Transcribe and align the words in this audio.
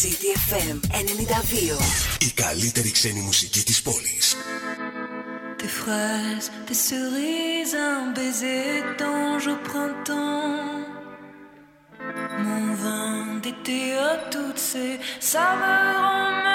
CDFM 0.00 0.80
92. 0.90 1.78
Η 2.18 2.30
καλύτερη 2.34 2.90
ξένη 2.90 3.20
μουσική 3.20 3.62
της 3.62 3.82
πόλης. 3.82 4.36
Des 5.58 5.72
fraises, 5.80 6.46
des 6.68 6.80
cerises, 6.88 7.74
un 7.92 8.04
baiser 8.16 8.66
d'ange 8.98 9.46
au 9.54 9.58
printemps. 9.68 10.90
Mon 12.44 12.66
vin 12.82 13.14
d'été 13.42 13.80
à 14.10 14.12
toutes 14.32 14.62
ces 14.70 14.92
saveurs 15.32 16.02
en 16.18 16.49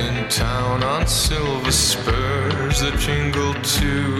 in 0.00 0.28
town 0.28 0.82
on 0.82 1.06
silver 1.06 1.72
spurs 1.72 2.80
that 2.80 2.96
jingled 2.98 3.62
too. 3.62 4.16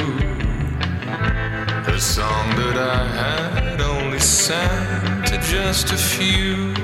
A 1.94 1.98
song 1.98 2.46
that 2.60 2.76
I 2.76 3.02
had 3.20 3.80
only 3.80 4.18
sang 4.18 5.24
to 5.24 5.38
just 5.40 5.92
a 5.92 5.96
few. 5.96 6.74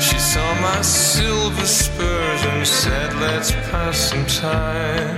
She 0.00 0.18
saw 0.18 0.48
my 0.60 0.80
silver 0.82 1.66
spurs 1.66 2.42
and 2.52 2.66
said, 2.66 3.12
Let's 3.14 3.50
pass 3.70 3.98
some 4.10 4.26
time. 4.26 5.16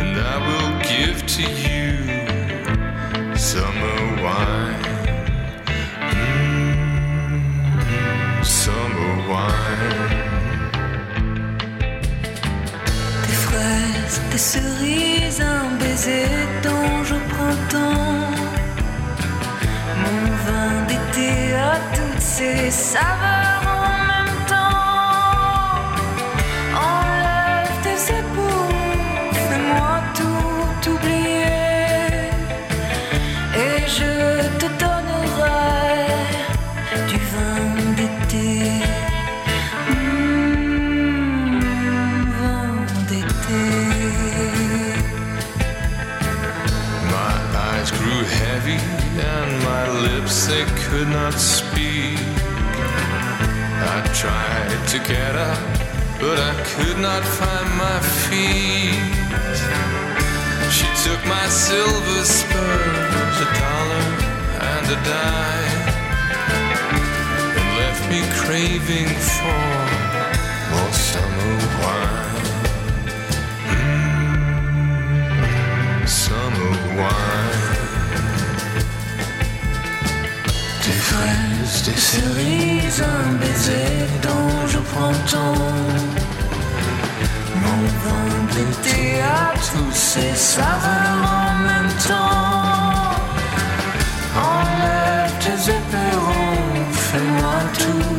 And 0.00 0.12
I 0.34 0.36
will 0.46 0.72
give 0.92 1.18
to 1.36 1.44
you 1.66 1.90
summer 3.36 3.98
wine. 4.22 4.84
Mm, 6.56 8.44
summer 8.44 9.28
wine. 9.30 10.05
Des 14.30 14.38
cerises, 14.38 15.40
un 15.40 15.76
baiser 15.78 16.28
d'ange 16.62 17.12
au 17.12 17.20
printemps. 17.34 18.30
Mon 20.02 20.22
vin 20.44 20.86
d'été 20.88 21.54
à 21.54 21.76
toutes 21.94 22.20
ces 22.20 22.70
saveurs 22.70 23.55
to 54.98 55.08
get 55.08 55.34
up, 55.36 55.58
but 56.20 56.38
I 56.38 56.54
could 56.64 56.98
not 56.98 57.22
find 57.22 57.68
my 57.76 58.00
feet. 58.24 59.00
She 60.70 60.86
took 61.04 61.20
my 61.26 61.46
silver 61.48 62.24
spurs, 62.24 63.36
a 63.40 63.48
dollar 63.60 64.06
and 64.72 64.86
a 64.96 64.98
dime, 65.10 65.88
and 67.58 67.68
left 67.80 68.04
me 68.10 68.20
craving 68.40 69.12
for 69.34 69.64
more 70.70 70.92
summer 70.92 71.56
wine. 71.82 72.46
Mm, 74.78 76.08
summer 76.08 76.72
wine. 76.96 77.25
Des 81.86 81.96
cerises, 81.96 83.00
un 83.00 83.32
baiser 83.40 84.06
d'ange 84.22 84.74
au 84.74 84.84
printemps. 84.92 85.54
Mon 87.62 87.82
vin 88.04 88.30
d'été 88.54 89.20
à 89.22 89.54
tous 89.54 89.92
ces 89.92 90.34
saveurs 90.34 91.22
en 91.40 91.54
même 91.68 91.92
temps. 92.08 93.12
Enlève 94.52 95.32
tes 95.44 95.60
éperons, 95.78 96.90
fais-moi 96.92 97.56
tout 97.78 98.15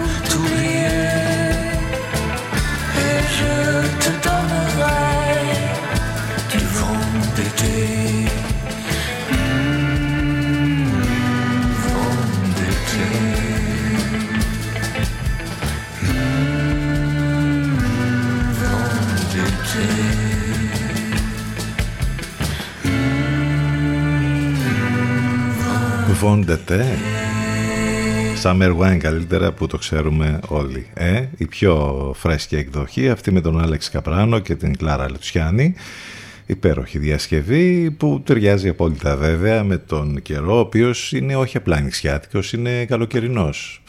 Βόντετε. 26.27 26.85
Summer 28.43 28.77
Wine 28.77 28.97
καλύτερα 28.97 29.51
που 29.51 29.67
το 29.67 29.77
ξέρουμε 29.77 30.39
όλοι. 30.47 30.87
Ε, 30.93 31.25
η 31.37 31.45
πιο 31.45 32.13
φρέσκη 32.17 32.55
εκδοχή, 32.55 33.09
αυτή 33.09 33.31
με 33.31 33.41
τον 33.41 33.61
Άλεξ 33.61 33.89
Καπράνο 33.89 34.39
και 34.39 34.55
την 34.55 34.77
Κλάρα 34.77 35.09
Λουτσιάνη. 35.09 35.73
Υπέροχη 36.45 36.97
διασκευή 36.97 37.91
που 37.91 38.21
ταιριάζει 38.25 38.69
απόλυτα 38.69 39.15
βέβαια 39.15 39.63
με 39.63 39.77
τον 39.77 40.21
καιρό, 40.21 40.55
ο 40.55 40.59
οποίος 40.59 41.11
είναι 41.11 41.35
όχι 41.35 41.57
απλά 41.57 41.79
νησιάτικος, 41.79 42.53
είναι 42.53 42.85
καλοκαιρινός. 42.85 43.81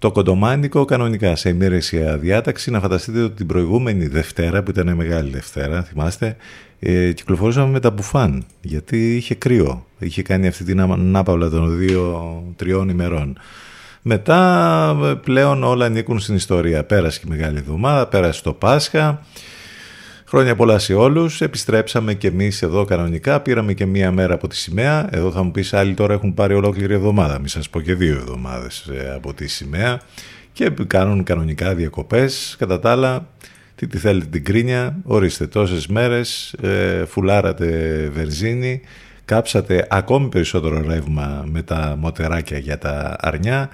Το 0.00 0.12
κοντομάνικο 0.12 0.84
κανονικά 0.84 1.36
σε 1.36 1.48
ημέρησια 1.48 2.18
διάταξη. 2.18 2.70
Να 2.70 2.80
φανταστείτε 2.80 3.22
ότι 3.22 3.34
την 3.34 3.46
προηγούμενη 3.46 4.06
Δευτέρα, 4.06 4.62
που 4.62 4.70
ήταν 4.70 4.94
μεγάλη 4.94 5.30
Δευτέρα, 5.30 5.82
θυμάστε, 5.82 6.36
ε, 6.78 7.12
κυκλοφορούσαμε 7.12 7.70
με 7.70 7.80
τα 7.80 7.90
μπουφάν, 7.90 8.44
γιατί 8.60 9.16
είχε 9.16 9.34
κρύο. 9.34 9.86
Είχε 9.98 10.22
κάνει 10.22 10.46
αυτή 10.46 10.64
την 10.64 10.80
ανάπαυλα 10.80 11.48
των 11.48 11.78
δύο-τριών 11.78 12.88
ημερών. 12.88 13.38
Μετά 14.02 14.98
ε, 15.02 15.14
πλέον 15.14 15.64
όλα 15.64 15.84
ανήκουν 15.84 16.18
στην 16.18 16.34
ιστορία. 16.34 16.84
Πέρασε 16.84 17.18
και 17.18 17.24
η 17.28 17.30
Μεγάλη 17.30 17.58
Εβδομάδα, 17.58 18.06
πέρασε 18.06 18.42
το 18.42 18.52
Πάσχα. 18.52 19.22
Χρόνια 20.30 20.56
πολλά 20.56 20.78
σε 20.78 20.94
όλους. 20.94 21.40
Επιστρέψαμε 21.40 22.14
και 22.14 22.28
εμείς 22.28 22.62
εδώ 22.62 22.84
κανονικά. 22.84 23.40
Πήραμε 23.40 23.72
και 23.72 23.86
μία 23.86 24.12
μέρα 24.12 24.34
από 24.34 24.48
τη 24.48 24.56
σημαία. 24.56 25.08
Εδώ 25.10 25.30
θα 25.30 25.42
μου 25.42 25.50
πεις 25.50 25.72
άλλοι 25.72 25.94
τώρα 25.94 26.12
έχουν 26.12 26.34
πάρει 26.34 26.54
ολόκληρη 26.54 26.94
εβδομάδα. 26.94 27.38
Μη 27.38 27.48
σας 27.48 27.70
πω 27.70 27.80
και 27.80 27.94
δύο 27.94 28.14
εβδομάδες 28.14 28.86
ε, 28.86 29.12
από 29.14 29.34
τη 29.34 29.48
σημαία. 29.48 30.00
Και 30.52 30.70
κάνουν 30.86 31.24
κανονικά 31.24 31.74
διακοπές. 31.74 32.56
Κατά 32.58 32.80
τα 32.80 32.90
άλλα, 32.90 33.28
τι 33.74 33.86
τη 33.86 33.98
θέλετε 33.98 34.26
την 34.26 34.44
κρίνια. 34.44 34.96
Ορίστε 35.02 35.46
τόσες 35.46 35.86
μέρες. 35.86 36.52
Ε, 36.52 37.04
φουλάρατε 37.06 37.66
βενζίνη. 38.12 38.80
Κάψατε 39.24 39.86
ακόμη 39.90 40.28
περισσότερο 40.28 40.84
ρεύμα 40.86 41.44
με 41.46 41.62
τα 41.62 41.96
μοτεράκια 41.98 42.58
για 42.58 42.78
τα 42.78 43.16
αρνιά. 43.20 43.68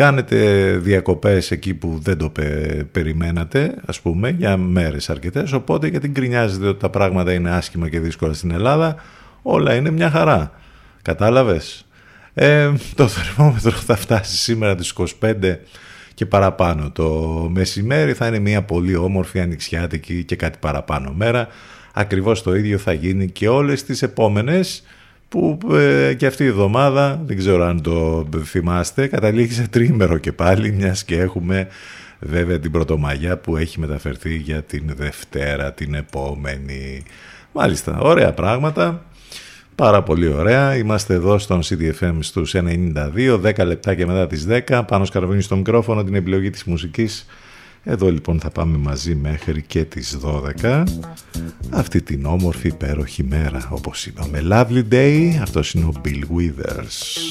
Κάνετε 0.00 0.70
διακοπές 0.76 1.50
εκεί 1.50 1.74
που 1.74 1.98
δεν 2.02 2.18
το 2.18 2.30
πε- 2.30 2.84
περιμένατε, 2.84 3.74
ας 3.86 4.00
πούμε, 4.00 4.30
για 4.30 4.56
μέρες 4.56 5.10
αρκετές, 5.10 5.52
οπότε 5.52 5.86
γιατί 5.86 6.08
γκρινιάζετε 6.08 6.66
ότι 6.66 6.80
τα 6.80 6.90
πράγματα 6.90 7.32
είναι 7.32 7.50
άσχημα 7.50 7.88
και 7.88 8.00
δύσκολα 8.00 8.32
στην 8.32 8.50
Ελλάδα, 8.50 8.96
όλα 9.42 9.74
είναι 9.74 9.90
μια 9.90 10.10
χαρά. 10.10 10.52
Κατάλαβες; 11.02 11.86
Ε, 12.34 12.72
το 12.94 13.08
θερμόμετρο 13.08 13.70
θα 13.70 13.96
φτάσει 13.96 14.36
σήμερα 14.36 14.74
τις 14.74 14.90
25 14.90 15.58
και 16.14 16.26
παραπάνω. 16.26 16.90
Το 16.90 17.08
μεσημέρι 17.50 18.12
θα 18.12 18.26
είναι 18.26 18.38
μια 18.38 18.62
πολύ 18.62 18.96
όμορφη 18.96 19.40
ανοιξιάτικη 19.40 20.24
και 20.24 20.36
κάτι 20.36 20.58
παραπάνω 20.60 21.12
μέρα. 21.12 21.48
Ακριβώς 21.94 22.42
το 22.42 22.54
ίδιο 22.54 22.78
θα 22.78 22.92
γίνει 22.92 23.30
και 23.30 23.48
όλες 23.48 23.84
τις 23.84 24.02
επόμενες 24.02 24.82
που 25.30 25.58
ε, 25.72 26.14
και 26.14 26.26
αυτή 26.26 26.44
η 26.44 26.46
εβδομάδα, 26.46 27.22
δεν 27.26 27.36
ξέρω 27.36 27.64
αν 27.64 27.82
το 27.82 28.28
θυμάστε, 28.44 29.06
καταλήγει 29.06 29.52
σε 29.52 29.68
τρίμερο 29.68 30.18
και 30.18 30.32
πάλι, 30.32 30.72
μιας 30.72 31.04
και 31.04 31.20
έχουμε 31.20 31.68
βέβαια 32.18 32.58
την 32.58 32.70
Πρωτομαγιά 32.70 33.38
που 33.38 33.56
έχει 33.56 33.80
μεταφερθεί 33.80 34.36
για 34.36 34.62
την 34.62 34.92
Δευτέρα 34.96 35.72
την 35.72 35.94
επόμενη. 35.94 37.02
Μάλιστα, 37.52 37.98
ωραία 38.00 38.32
πράγματα. 38.32 39.04
Πάρα 39.74 40.02
πολύ 40.02 40.26
ωραία. 40.26 40.76
Είμαστε 40.76 41.14
εδώ 41.14 41.38
στον 41.38 41.60
CDFM 41.64 42.16
στους 42.20 42.54
92, 42.54 43.40
10 43.40 43.64
λεπτά 43.64 43.94
και 43.94 44.06
μετά 44.06 44.26
τις 44.26 44.46
10. 44.68 44.82
Πάνω 44.86 45.04
σκαρβίνει 45.04 45.42
στο 45.42 45.56
μικρόφωνο 45.56 46.04
την 46.04 46.14
επιλογή 46.14 46.50
της 46.50 46.64
μουσικής. 46.64 47.26
Εδώ 47.84 48.10
λοιπόν 48.10 48.40
θα 48.40 48.50
πάμε 48.50 48.76
μαζί 48.76 49.14
μέχρι 49.14 49.62
και 49.62 49.84
τις 49.84 50.18
12 50.62 50.84
αυτή 51.70 52.02
την 52.02 52.26
όμορφη 52.26 52.68
υπέροχη 52.68 53.24
μέρα 53.24 53.68
όπως 53.70 54.06
είπαμε. 54.06 54.40
Lovely 54.50 54.92
day, 54.92 55.38
αυτός 55.42 55.74
είναι 55.74 55.84
ο 55.84 55.92
Bill 56.04 56.22
Withers. 56.36 57.30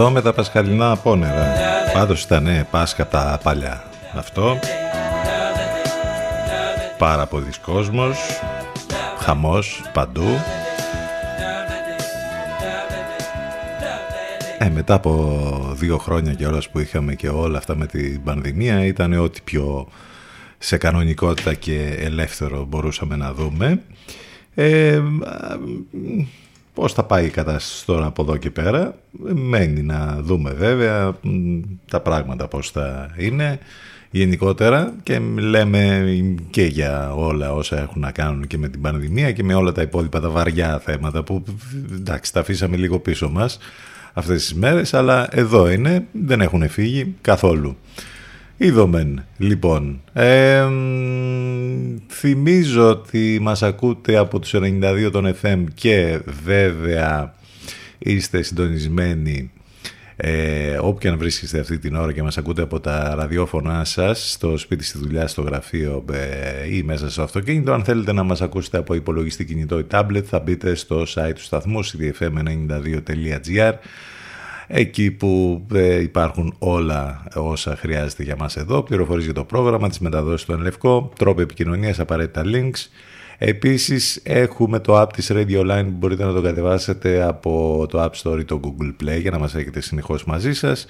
Εδώ 0.00 0.10
με 0.10 0.22
τα 0.22 0.32
πασχαλινά 0.32 0.90
απόνερα. 0.90 1.52
Πάντως 1.92 2.22
ήταν 2.22 2.46
ε, 2.46 2.66
Πάσχα 2.70 3.02
από 3.02 3.12
τα 3.12 3.40
παλιά. 3.42 3.84
Αυτό. 4.14 4.58
Πάρα 6.98 7.26
πολλοί 7.26 7.50
κόσμος. 7.62 8.18
Χαμός 9.18 9.82
παντού. 9.92 10.24
Ε, 14.58 14.68
μετά 14.68 14.94
από 14.94 15.74
δύο 15.74 15.98
χρόνια 15.98 16.34
και 16.34 16.46
όλας 16.46 16.68
που 16.70 16.78
είχαμε 16.78 17.14
και 17.14 17.28
όλα 17.28 17.58
αυτά 17.58 17.76
με 17.76 17.86
την 17.86 18.22
πανδημία 18.22 18.84
ήταν 18.84 19.12
ό,τι 19.12 19.40
πιο 19.44 19.88
σε 20.58 20.76
κανονικότητα 20.76 21.54
και 21.54 21.96
ελεύθερο 21.98 22.64
μπορούσαμε 22.64 23.16
να 23.16 23.32
δούμε. 23.32 23.80
Ε, 24.54 25.00
Πώς 26.80 26.92
θα 26.92 27.04
πάει 27.04 27.26
η 27.26 27.30
κατάσταση 27.30 27.86
τώρα 27.86 28.06
από 28.06 28.22
εδώ 28.22 28.36
και 28.36 28.50
πέρα, 28.50 28.94
μένει 29.34 29.82
να 29.82 30.18
δούμε 30.20 30.50
βέβαια 30.50 31.16
τα 31.90 32.00
πράγματα 32.00 32.48
πώς 32.48 32.70
θα 32.70 33.10
είναι 33.16 33.58
γενικότερα 34.10 34.94
και 35.02 35.18
λέμε 35.36 36.04
και 36.50 36.62
για 36.62 37.14
όλα 37.14 37.52
όσα 37.52 37.80
έχουν 37.80 38.00
να 38.00 38.10
κάνουν 38.10 38.46
και 38.46 38.58
με 38.58 38.68
την 38.68 38.80
πανδημία 38.80 39.32
και 39.32 39.42
με 39.42 39.54
όλα 39.54 39.72
τα 39.72 39.82
υπόλοιπα 39.82 40.20
τα 40.20 40.28
βαριά 40.28 40.78
θέματα 40.78 41.22
που 41.22 41.44
εντάξει 41.92 42.32
τα 42.32 42.40
αφήσαμε 42.40 42.76
λίγο 42.76 42.98
πίσω 42.98 43.28
μας 43.30 43.58
αυτές 44.12 44.42
τις 44.42 44.54
μέρες 44.54 44.94
αλλά 44.94 45.28
εδώ 45.30 45.70
είναι, 45.70 46.06
δεν 46.12 46.40
έχουν 46.40 46.68
φύγει 46.68 47.14
καθόλου. 47.20 47.76
Είδομεν, 48.62 49.24
λοιπόν. 49.36 50.00
Ε, 50.12 50.66
θυμίζω 52.08 52.90
ότι 52.90 53.38
μας 53.42 53.62
ακούτε 53.62 54.16
από 54.16 54.38
τους 54.38 54.54
92 54.54 55.08
των 55.12 55.34
FM 55.42 55.64
και 55.74 56.20
βέβαια 56.44 57.34
είστε 57.98 58.42
συντονισμένοι 58.42 59.50
ε, 60.16 60.78
όπου 60.80 60.98
και 60.98 61.08
αν 61.08 61.18
βρίσκεστε 61.18 61.58
αυτή 61.58 61.78
την 61.78 61.94
ώρα 61.94 62.12
και 62.12 62.22
μας 62.22 62.38
ακούτε 62.38 62.62
από 62.62 62.80
τα 62.80 63.14
ραδιόφωνά 63.14 63.84
σας 63.84 64.30
στο 64.32 64.56
σπίτι, 64.56 64.84
στη 64.84 64.98
δουλειά, 64.98 65.26
στο 65.26 65.42
γραφείο 65.42 66.04
ε, 66.12 66.76
ή 66.76 66.82
μέσα 66.82 67.10
στο 67.10 67.22
αυτοκίνητο 67.22 67.72
αν 67.72 67.84
θέλετε 67.84 68.12
να 68.12 68.22
μας 68.22 68.42
ακούσετε 68.42 68.78
από 68.78 68.94
υπολογιστή 68.94 69.44
κινητό 69.44 69.78
ή 69.78 69.86
tablet 69.90 70.22
θα 70.24 70.38
μπείτε 70.38 70.74
στο 70.74 71.02
site 71.14 71.32
του 71.34 71.42
σταθμού 71.42 71.84
cdfm92.gr 71.84 73.72
εκεί 74.72 75.10
που 75.10 75.62
ε, 75.74 76.00
υπάρχουν 76.00 76.54
όλα 76.58 77.24
όσα 77.34 77.76
χρειάζεται 77.76 78.22
για 78.22 78.36
μας 78.36 78.56
εδώ, 78.56 78.82
πληροφορίες 78.82 79.24
για 79.24 79.34
το 79.34 79.44
πρόγραμμα, 79.44 79.88
τις 79.88 79.98
μεταδόσεις 79.98 80.46
του 80.46 80.52
Ενλευκό, 80.52 81.12
τρόπο 81.18 81.40
επικοινωνίας, 81.40 82.00
απαραίτητα 82.00 82.42
links. 82.44 82.88
Επίσης 83.38 84.20
έχουμε 84.22 84.78
το 84.78 85.00
app 85.00 85.12
της 85.12 85.30
Radio 85.32 85.60
Line 85.60 85.84
που 85.84 85.96
μπορείτε 85.98 86.24
να 86.24 86.32
το 86.32 86.40
κατεβάσετε 86.40 87.22
από 87.22 87.86
το 87.90 88.02
App 88.02 88.22
Store 88.22 88.38
ή 88.38 88.44
το 88.44 88.60
Google 88.64 89.04
Play 89.04 89.20
για 89.20 89.30
να 89.30 89.38
μας 89.38 89.54
έχετε 89.54 89.80
συνεχώς 89.80 90.24
μαζί 90.24 90.52
σας 90.52 90.86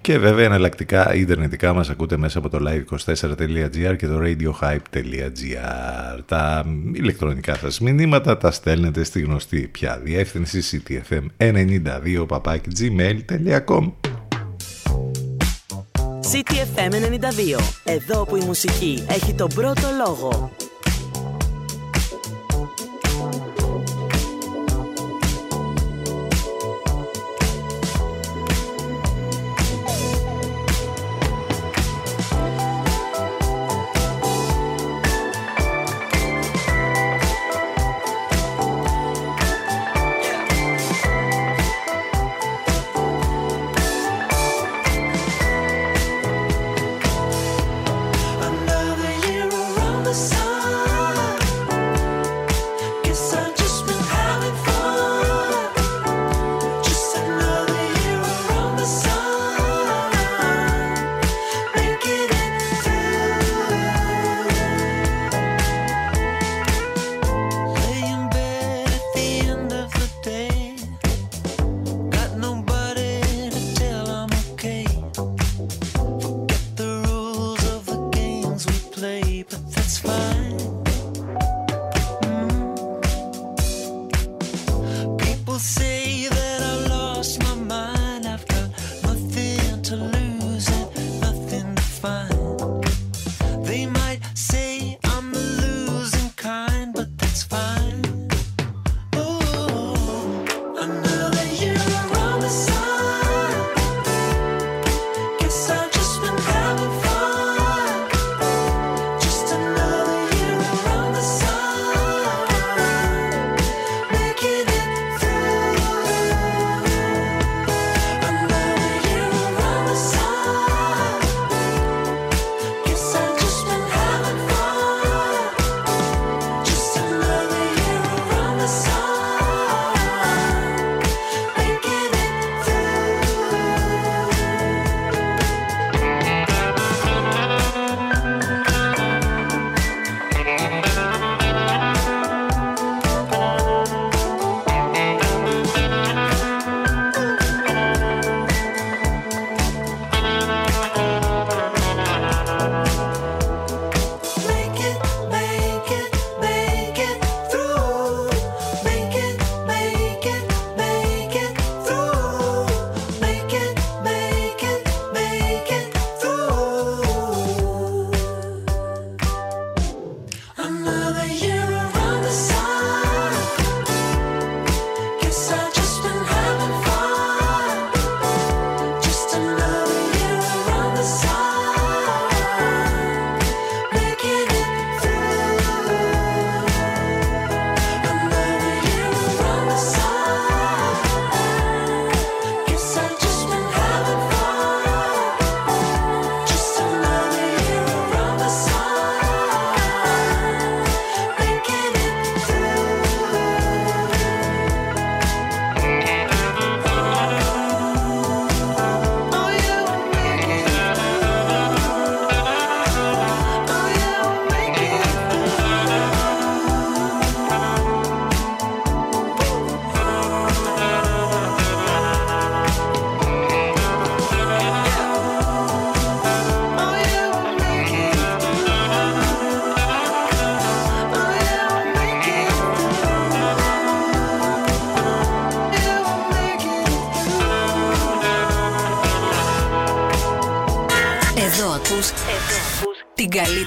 Και 0.00 0.18
βέβαια 0.18 0.44
εναλλακτικά 0.44 1.14
ιντερνετικά 1.14 1.72
μας 1.72 1.90
ακούτε 1.90 2.16
μέσα 2.16 2.38
από 2.38 2.48
το 2.48 2.58
live24.gr 2.66 3.96
και 3.96 4.06
το 4.06 4.20
radiohype.gr. 4.22 6.20
Τα 6.26 6.64
ηλεκτρονικά 6.92 7.54
σας 7.54 7.80
μηνύματα 7.80 8.36
τα 8.36 8.50
στέλνετε 8.50 9.04
στη 9.04 9.20
γνωστή 9.20 9.68
πια 9.72 10.00
διεύθυνση 10.02 10.82
ctfm92 10.86 12.26
gmail.com 12.78 13.92
CTFM 16.32 16.92
92. 16.92 17.60
Εδώ 17.84 18.24
που 18.24 18.36
η 18.36 18.44
μουσική 18.44 19.04
έχει 19.08 19.34
τον 19.34 19.48
πρώτο 19.54 19.88
λόγο. 20.06 20.50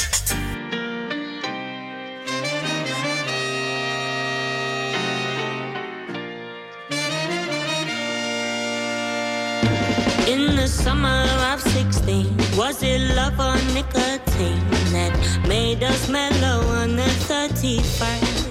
In 10.33 10.43
the 10.59 10.69
summer 10.83 11.23
of 11.53 11.59
16, 11.61 12.37
was 12.61 12.77
it 12.91 13.01
love 13.19 13.39
or 13.49 13.59
nicotine 13.77 14.65
that 14.95 15.15
made 15.53 15.83
us 15.91 16.03
mellow 16.17 16.59
on 16.81 16.89
the 17.01 17.11
31st? 17.29 18.47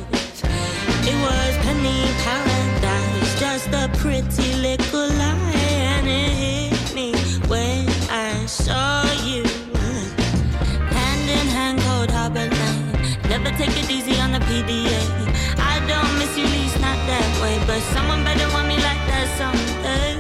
It 1.10 1.18
was 1.26 1.52
penny 1.66 2.02
paradise, 2.26 3.32
just 3.44 3.70
a 3.84 3.86
pretty 4.02 4.50
little 4.68 5.10
lie, 5.22 5.76
and 5.94 6.08
it 6.22 6.32
hit 6.42 6.71
Take 13.67 13.85
it 13.85 13.91
easy 13.91 14.19
on 14.21 14.33
the 14.33 14.41
PDA. 14.41 15.01
I 15.59 15.79
don't 15.87 16.13
miss 16.19 16.37
you, 16.37 16.45
least 16.47 16.81
not 16.81 16.99
that 17.07 17.29
way. 17.41 17.63
But 17.67 17.81
someone 17.95 18.25
better 18.25 18.49
want 18.53 18.67
me 18.67 18.77
like 18.77 19.03
that 19.11 19.27
someday. 19.39 20.12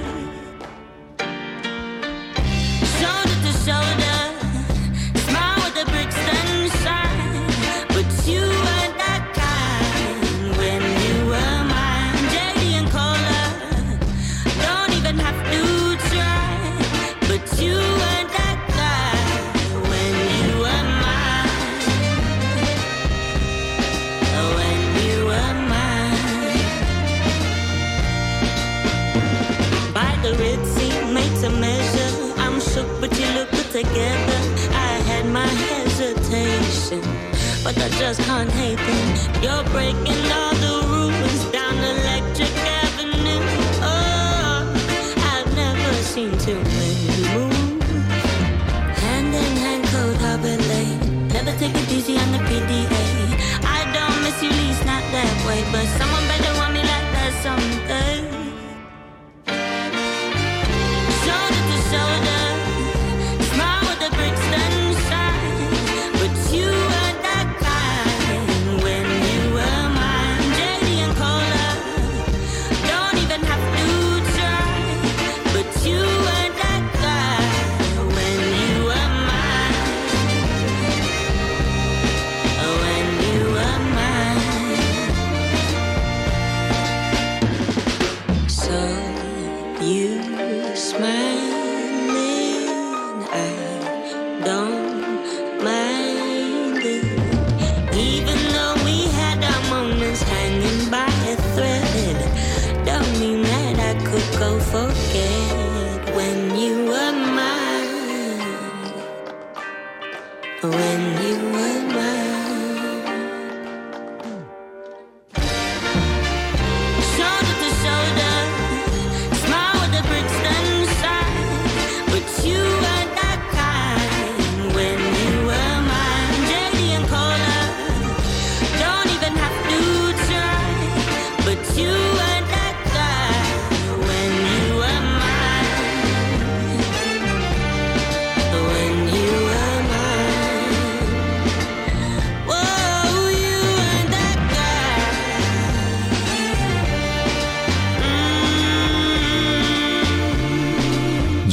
But 37.64 37.78
I 37.78 37.88
just 37.90 38.20
can't 38.22 38.50
hate 38.50 38.76
them. 38.76 39.42
You're 39.42 39.64
breaking 39.70 40.32
all 40.32 40.41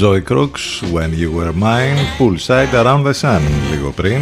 Joy 0.02 0.22
Crooks, 0.24 0.82
When 0.94 1.12
You 1.22 1.30
Were 1.38 1.54
Mine, 1.54 2.00
Poolside 2.18 2.74
Around 2.74 3.06
the 3.06 3.14
Sun, 3.22 3.42
λίγο 3.72 3.92
πριν. 3.92 4.20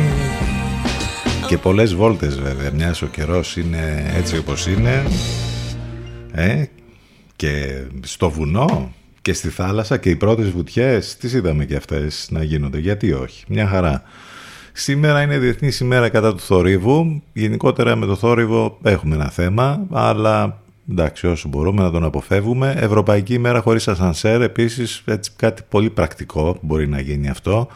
Και 1.47 1.57
πολλές 1.57 1.95
βόλτες 1.95 2.39
βέβαια, 2.39 2.71
μιας 2.71 3.01
ο 3.01 3.05
καιρός 3.05 3.57
είναι 3.57 4.11
έτσι 4.15 4.37
όπως 4.37 4.67
είναι. 4.67 5.03
Ε, 6.31 6.63
και 7.35 7.81
στο 8.01 8.29
βουνό 8.29 8.93
και 9.21 9.33
στη 9.33 9.49
θάλασσα 9.49 9.97
και 9.97 10.09
οι 10.09 10.15
πρώτες 10.15 10.49
βουτιές, 10.49 11.17
τις 11.17 11.33
είδαμε 11.33 11.65
και 11.65 11.75
αυτές 11.75 12.27
να 12.31 12.43
γίνονται, 12.43 12.79
γιατί 12.79 13.13
όχι, 13.13 13.43
μια 13.47 13.67
χαρά. 13.67 14.03
Σήμερα 14.73 15.21
είναι 15.21 15.37
Διεθνής 15.37 15.79
ημέρα 15.79 16.09
κατά 16.09 16.33
του 16.33 16.39
θορύβου. 16.39 17.21
Γενικότερα 17.33 17.95
με 17.95 18.05
το 18.05 18.15
θόρυβο 18.15 18.77
έχουμε 18.83 19.15
ένα 19.15 19.29
θέμα, 19.29 19.85
αλλά 19.91 20.61
εντάξει 20.91 21.27
όσο 21.27 21.47
μπορούμε 21.47 21.81
να 21.81 21.91
τον 21.91 22.03
αποφεύγουμε. 22.03 22.73
Ευρωπαϊκή 22.77 23.33
ημέρα 23.33 23.61
χωρίς 23.61 23.87
ασανσέρ, 23.87 24.41
επίσης 24.41 25.01
έτσι 25.05 25.31
κάτι 25.35 25.61
πολύ 25.69 25.89
πρακτικό 25.89 26.53
που 26.53 26.59
μπορεί 26.61 26.87
να 26.87 26.99
γίνει 26.99 27.29
αυτό. 27.29 27.67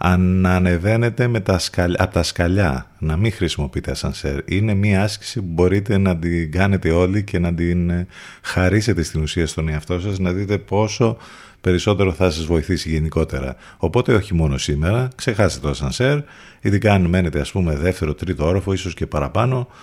Αν 0.00 0.46
ανεβαίνετε 0.46 1.26
με 1.26 1.40
τα 1.40 1.58
σκαλ... 1.58 1.94
από 1.98 2.12
τα 2.12 2.22
σκαλιά, 2.22 2.90
να 2.98 3.16
μην 3.16 3.32
χρησιμοποιείτε 3.32 3.90
ασανσέρ. 3.90 4.40
Είναι 4.44 4.74
μια 4.74 5.02
άσκηση 5.02 5.40
που 5.40 5.46
μπορείτε 5.50 5.98
να 5.98 6.16
την 6.16 6.52
κάνετε 6.52 6.90
όλοι 6.90 7.22
και 7.22 7.38
να 7.38 7.54
την 7.54 7.90
ε, 7.90 8.06
χαρίσετε 8.42 9.02
στην 9.02 9.22
ουσία 9.22 9.46
στον 9.46 9.68
εαυτό 9.68 10.00
σας, 10.00 10.18
να 10.18 10.32
δείτε 10.32 10.58
πόσο 10.58 11.16
περισσότερο 11.60 12.12
θα 12.12 12.30
σας 12.30 12.44
βοηθήσει 12.44 12.90
γενικότερα. 12.90 13.56
Οπότε 13.76 14.14
όχι 14.14 14.34
μόνο 14.34 14.58
σήμερα, 14.58 15.08
ξεχάστε 15.14 15.60
το 15.60 15.68
ασανσέρ, 15.68 16.18
ειδικά 16.60 16.92
αν 16.92 17.04
μένετε 17.06 17.40
ας 17.40 17.50
πούμε 17.50 17.76
δεύτερο, 17.76 18.14
τρίτο 18.14 18.46
όροφο, 18.46 18.72
ίσως 18.72 18.94
και 18.94 19.06
παραπάνω, 19.06 19.68
ε, 19.68 19.74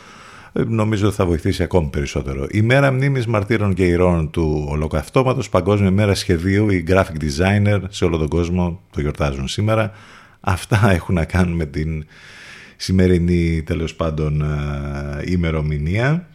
νομίζω 0.67 1.07
ότι 1.07 1.15
θα 1.15 1.25
βοηθήσει 1.25 1.63
ακόμη 1.63 1.89
περισσότερο. 1.89 2.47
Η 2.51 2.61
μέρα 2.61 2.91
μνήμης 2.91 3.27
μαρτύρων 3.27 3.73
και 3.73 3.85
ηρώων 3.85 4.29
του 4.31 4.65
ολοκαυτώματος, 4.69 5.49
παγκόσμια 5.49 5.91
μέρα 5.91 6.15
σχεδίου, 6.15 6.69
οι 6.69 6.85
graphic 6.87 7.17
designer 7.21 7.81
σε 7.89 8.05
όλο 8.05 8.17
τον 8.17 8.27
κόσμο 8.27 8.81
το 8.91 9.01
γιορτάζουν 9.01 9.47
σήμερα. 9.47 9.91
Αυτά 10.39 10.91
έχουν 10.91 11.15
να 11.15 11.25
κάνουν 11.25 11.55
με 11.55 11.65
την 11.65 12.05
σημερινή 12.75 13.63
τέλος 13.63 13.95
πάντων 13.95 14.41
ε, 14.41 15.31
ημερομηνία. 15.31 16.27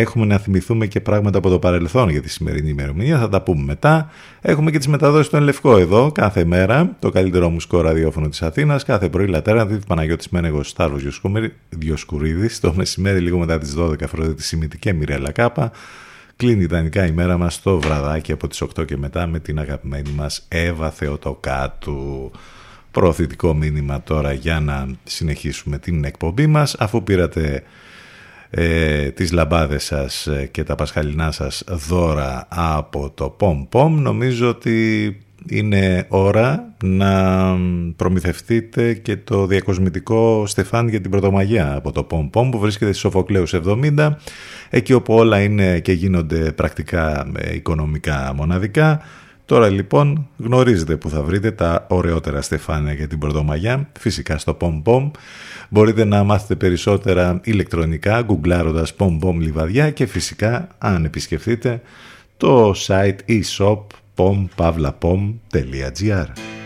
Έχουμε 0.00 0.24
να 0.24 0.38
θυμηθούμε 0.38 0.86
και 0.86 1.00
πράγματα 1.00 1.38
από 1.38 1.48
το 1.48 1.58
παρελθόν 1.58 2.08
για 2.08 2.22
τη 2.22 2.28
σημερινή 2.30 2.68
ημερομηνία, 2.68 3.18
θα 3.18 3.28
τα 3.28 3.42
πούμε 3.42 3.62
μετά. 3.64 4.10
Έχουμε 4.40 4.70
και 4.70 4.78
τις 4.78 4.86
μεταδόσεις 4.86 5.26
στον 5.26 5.42
Λευκό 5.42 5.76
εδώ, 5.76 6.12
κάθε 6.12 6.44
μέρα, 6.44 6.96
το 6.98 7.10
καλύτερο 7.10 7.50
μουσικό 7.50 7.80
ραδιόφωνο 7.80 8.28
της 8.28 8.42
Αθήνας, 8.42 8.84
κάθε 8.84 9.08
πρωί 9.08 9.26
Λατέρα, 9.26 9.66
δείτε 9.66 9.84
Παναγιώτης 9.86 10.28
Μένεγος 10.28 10.68
Στάρβος 10.68 11.20
Διοσκουρίδης, 11.68 12.60
το 12.60 12.72
μεσημέρι 12.76 13.20
λίγο 13.20 13.38
μετά 13.38 13.58
τις 13.58 13.74
12 13.74 14.04
Αφροδίτη 14.04 14.42
Σιμίτη 14.42 14.78
και 14.78 14.92
Μιρέλα 14.92 15.30
Κάπα. 15.30 15.70
Κλείνει 16.36 16.62
ιδανικά 16.62 17.06
η 17.06 17.12
μέρα 17.12 17.38
μας 17.38 17.62
το 17.62 17.78
βραδάκι 17.78 18.32
από 18.32 18.48
τις 18.48 18.62
8 18.62 18.84
και 18.84 18.96
μετά 18.96 19.26
με 19.26 19.38
την 19.38 19.58
αγαπημένη 19.58 20.10
μας 20.16 20.46
Εύα 20.48 20.90
Θεοτοκάτου. 20.90 22.30
Προωθητικό 22.90 23.54
μήνυμα 23.54 24.02
τώρα 24.02 24.32
για 24.32 24.60
να 24.60 24.86
συνεχίσουμε 25.04 25.78
την 25.78 26.04
εκπομπή 26.04 26.46
μας 26.46 26.74
αφού 26.78 27.02
πήρατε 27.02 27.62
ε, 28.50 29.10
τις 29.10 29.32
λαμπάδες 29.32 29.84
σας 29.84 30.26
ε, 30.26 30.48
και 30.50 30.62
τα 30.62 30.74
πασχαλινά 30.74 31.30
σας 31.30 31.64
δώρα 31.68 32.46
από 32.48 33.10
το 33.14 33.28
Πομ 33.28 33.68
Πομ. 33.68 34.00
Νομίζω 34.00 34.48
ότι 34.48 35.16
είναι 35.48 36.06
ώρα 36.08 36.74
να 36.84 37.54
προμηθευτείτε 37.96 38.94
και 38.94 39.16
το 39.16 39.46
διακοσμητικό 39.46 40.46
στεφάν 40.46 40.88
για 40.88 41.00
την 41.00 41.10
Πρωτομαγιά 41.10 41.74
από 41.74 41.92
το 41.92 42.02
Πομ 42.02 42.30
Πομ 42.30 42.50
που 42.50 42.58
βρίσκεται 42.58 42.92
στη 42.92 43.00
Σοφοκλέους 43.00 43.54
70 43.66 44.10
εκεί 44.70 44.92
όπου 44.92 45.14
όλα 45.14 45.40
είναι 45.40 45.80
και 45.80 45.92
γίνονται 45.92 46.52
πρακτικά 46.52 47.30
ε, 47.36 47.54
οικονομικά 47.54 48.32
μοναδικά 48.36 49.00
Τώρα 49.48 49.68
λοιπόν 49.68 50.28
γνωρίζετε 50.36 50.96
που 50.96 51.08
θα 51.08 51.22
βρείτε 51.22 51.50
τα 51.50 51.86
ωραιότερα 51.88 52.42
στεφάνια 52.42 52.92
για 52.92 53.06
την 53.06 53.18
Πρωτομαγιά, 53.18 53.90
φυσικά 53.98 54.38
στο 54.38 54.56
Pom 54.60 54.82
Pom. 54.84 55.10
Μπορείτε 55.68 56.04
να 56.04 56.24
μάθετε 56.24 56.54
περισσότερα 56.54 57.40
ηλεκτρονικά, 57.44 58.22
γκουγκλάροντας 58.22 58.94
Pom 58.98 59.18
Pom 59.22 59.34
Λιβαδιά 59.38 59.90
και 59.90 60.06
φυσικά 60.06 60.68
αν 60.78 61.04
επισκεφτείτε 61.04 61.80
το 62.36 62.74
site 62.86 63.16
e-shop 63.28 63.78
pompavlapom.gr 64.16 66.57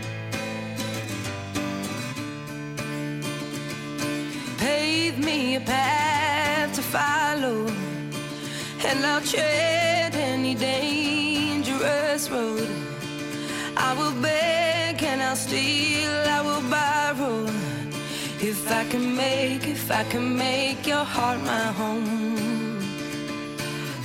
Can 18.89 19.15
make, 19.15 19.67
if 19.67 19.89
I 19.89 20.03
can 20.03 20.37
make 20.37 20.85
your 20.85 21.03
heart 21.03 21.39
my 21.41 21.65
home. 21.79 22.79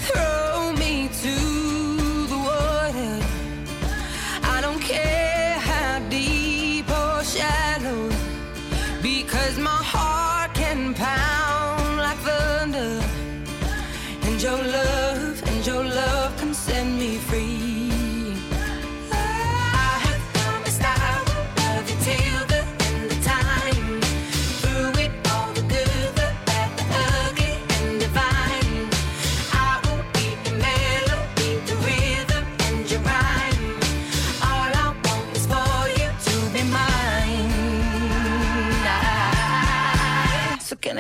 Throw 0.07 0.73
me 0.73 1.11
to 1.23 1.48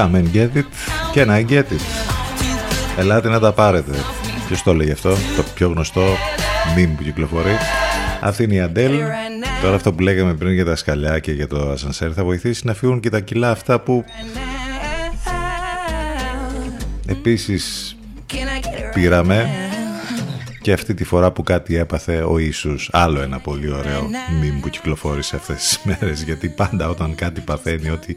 Come 0.00 0.14
and 0.14 0.32
get 0.32 0.56
it. 0.56 0.66
Can 1.14 1.28
I 1.28 1.42
get 1.52 1.64
it; 1.72 1.80
Ελάτε 2.98 3.28
να 3.28 3.40
τα 3.40 3.52
πάρετε. 3.52 3.92
Ποιος 4.46 4.62
το 4.62 4.70
έλεγε 4.70 4.92
αυτό, 4.92 5.10
το 5.10 5.42
πιο 5.54 5.68
γνωστό 5.68 6.02
meme 6.76 6.90
που 6.96 7.02
κυκλοφορεί. 7.02 7.56
Αυτή 8.20 8.42
είναι 8.42 8.54
η 8.54 8.60
Αντέλ. 8.60 8.92
Τώρα 9.62 9.74
αυτό 9.74 9.92
που 9.92 10.02
λέγαμε 10.02 10.34
πριν 10.34 10.52
για 10.52 10.64
τα 10.64 10.76
σκαλιά 10.76 11.18
και 11.18 11.32
για 11.32 11.46
το 11.46 11.70
ασανσέρ 11.70 12.12
θα 12.14 12.24
βοηθήσει 12.24 12.66
να 12.66 12.74
φύγουν 12.74 13.00
και 13.00 13.10
τα 13.10 13.20
κιλά 13.20 13.50
αυτά 13.50 13.80
που 13.80 14.04
επίσης 17.06 17.96
πήραμε 18.94 19.48
και 20.60 20.72
αυτή 20.72 20.94
τη 20.94 21.04
φορά 21.04 21.30
που 21.30 21.42
κάτι 21.42 21.76
έπαθε 21.76 22.22
ο 22.22 22.38
Ιησούς. 22.38 22.88
Άλλο 22.92 23.20
ένα 23.20 23.38
πολύ 23.38 23.72
ωραίο 23.72 24.10
meme 24.12 24.58
που 24.60 24.68
κυκλοφόρησε 24.68 25.36
αυτές 25.36 25.56
τις 25.56 25.80
μέρες 25.84 26.22
γιατί 26.22 26.48
πάντα 26.48 26.88
όταν 26.88 27.14
κάτι 27.14 27.40
παθαίνει, 27.40 27.90
ότι 27.90 28.16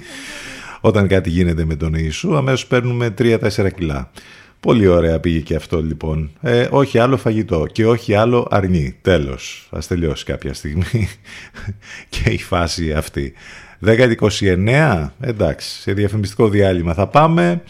όταν 0.86 1.08
κάτι 1.08 1.30
γίνεται 1.30 1.66
με 1.66 1.76
τον 1.76 1.94
Ιησού 1.94 2.38
αμέσως 2.38 2.68
παίρνουμε 2.68 3.14
3-4 3.18 3.70
κιλά. 3.76 4.12
Πολύ 4.60 4.88
ωραία 4.88 5.20
πήγε 5.20 5.40
και 5.40 5.56
αυτό 5.56 5.82
λοιπόν. 5.82 6.32
Ε, 6.42 6.68
όχι 6.72 6.98
άλλο 6.98 7.18
φαγητό 7.18 7.66
και 7.72 7.86
όχι 7.86 8.14
άλλο 8.14 8.48
αρνί. 8.52 8.98
Τέλος. 9.02 9.68
Ας 9.72 9.88
τελειώσει 9.88 10.26
κάποια 10.26 10.54
στιγμή 10.54 11.08
και 12.10 12.30
η 12.30 12.38
φάση 12.38 12.94
αυτή. 12.94 13.34
10-29, 13.86 15.10
εντάξει, 15.20 15.82
σε 15.82 15.94
διαφημιστικό 15.94 16.50
διάλειμμα 16.50 16.94
θα 16.94 17.08
πάμε. 17.08 17.62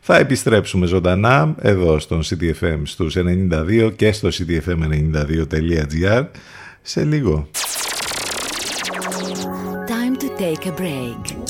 Θα 0.00 0.16
επιστρέψουμε 0.16 0.86
ζωντανά 0.86 1.54
εδώ 1.60 1.98
στον 1.98 2.22
CTFM 2.22 2.80
στους 2.82 3.16
92 3.16 3.92
και 3.96 4.12
στο 4.12 4.28
ctfm92.gr 4.28 6.24
σε 6.82 7.04
λίγο. 7.04 7.48
Time 9.88 10.16
to 10.22 10.28
take 10.38 10.66
a 10.66 10.72
break. 10.80 11.43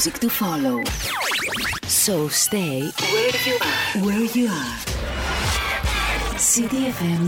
Music 0.00 0.18
to 0.18 0.30
follow. 0.30 0.82
So 1.86 2.28
stay 2.28 2.78
where 3.12 3.36
you 3.46 3.56
are. 3.70 3.86
Where 4.06 4.26
you 4.38 4.46
are. 4.48 4.76
CDFM 6.50 7.22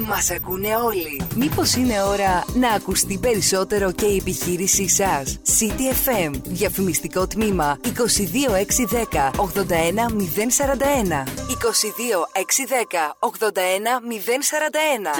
92. 0.00 0.06
Μας 0.06 0.30
ακούνε 0.30 0.76
όλοι. 0.76 1.22
Μήπως 1.34 1.74
είναι 1.74 2.02
ώρα 2.02 2.44
να 2.54 2.70
ακουστεί 2.70 3.18
περισσότερο 3.18 3.92
και 3.92 4.06
η 4.06 4.16
επιχείρησή 4.16 4.88
σας. 4.88 5.38
CDFM. 5.58 6.30
Διαφημιστικό 6.44 7.26
τμήμα 7.26 7.78
22610 7.82 9.30
81041. 9.36 11.24
22610 11.48 13.16
81041. 13.18 13.30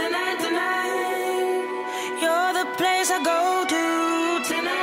Tonight, 0.02 0.38
tonight, 0.44 1.66
you're 2.22 2.52
the 2.60 2.66
place 2.80 3.08
I 3.10 3.18
go 3.32 3.40
to. 3.72 3.82
Tonight, 4.48 4.50
tonight, 4.50 4.81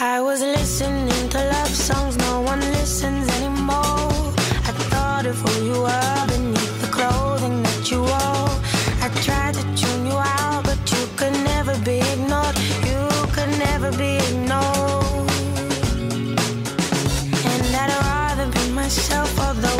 I 0.00 0.20
was 0.20 0.40
listening 0.42 1.28
to 1.30 1.38
love 1.38 1.74
songs 1.74 2.16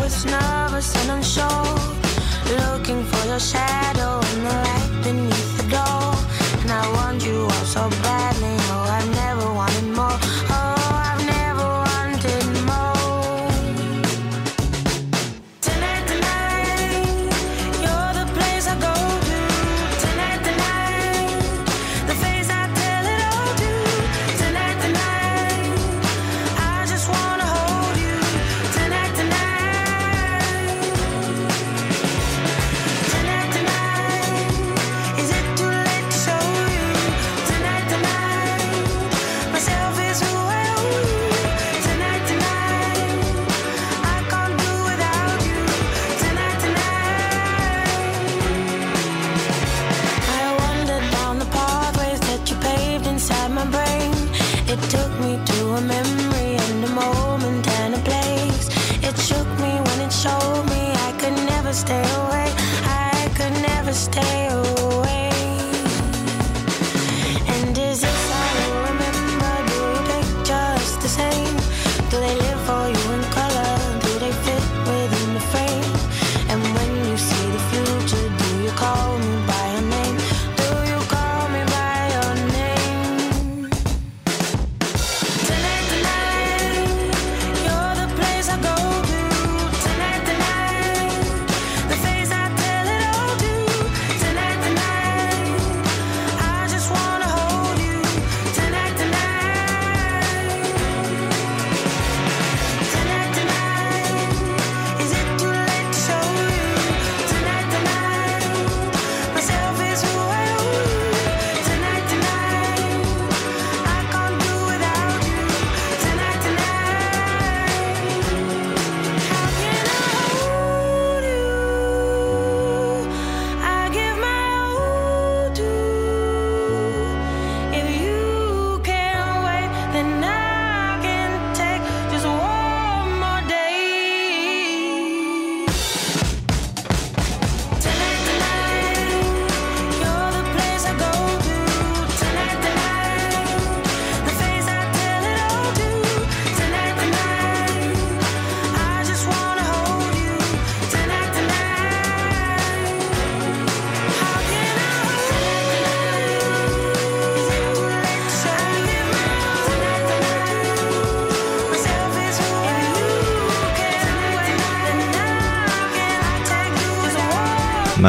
it's 0.09 0.25
nervous 0.25 0.95
and 1.01 1.11
unsure. 1.11 1.75
Looking 2.57 3.03
for 3.05 3.27
your 3.27 3.39
shadow 3.39 4.19
in 4.31 4.43
the 4.43 4.49
light 4.49 4.78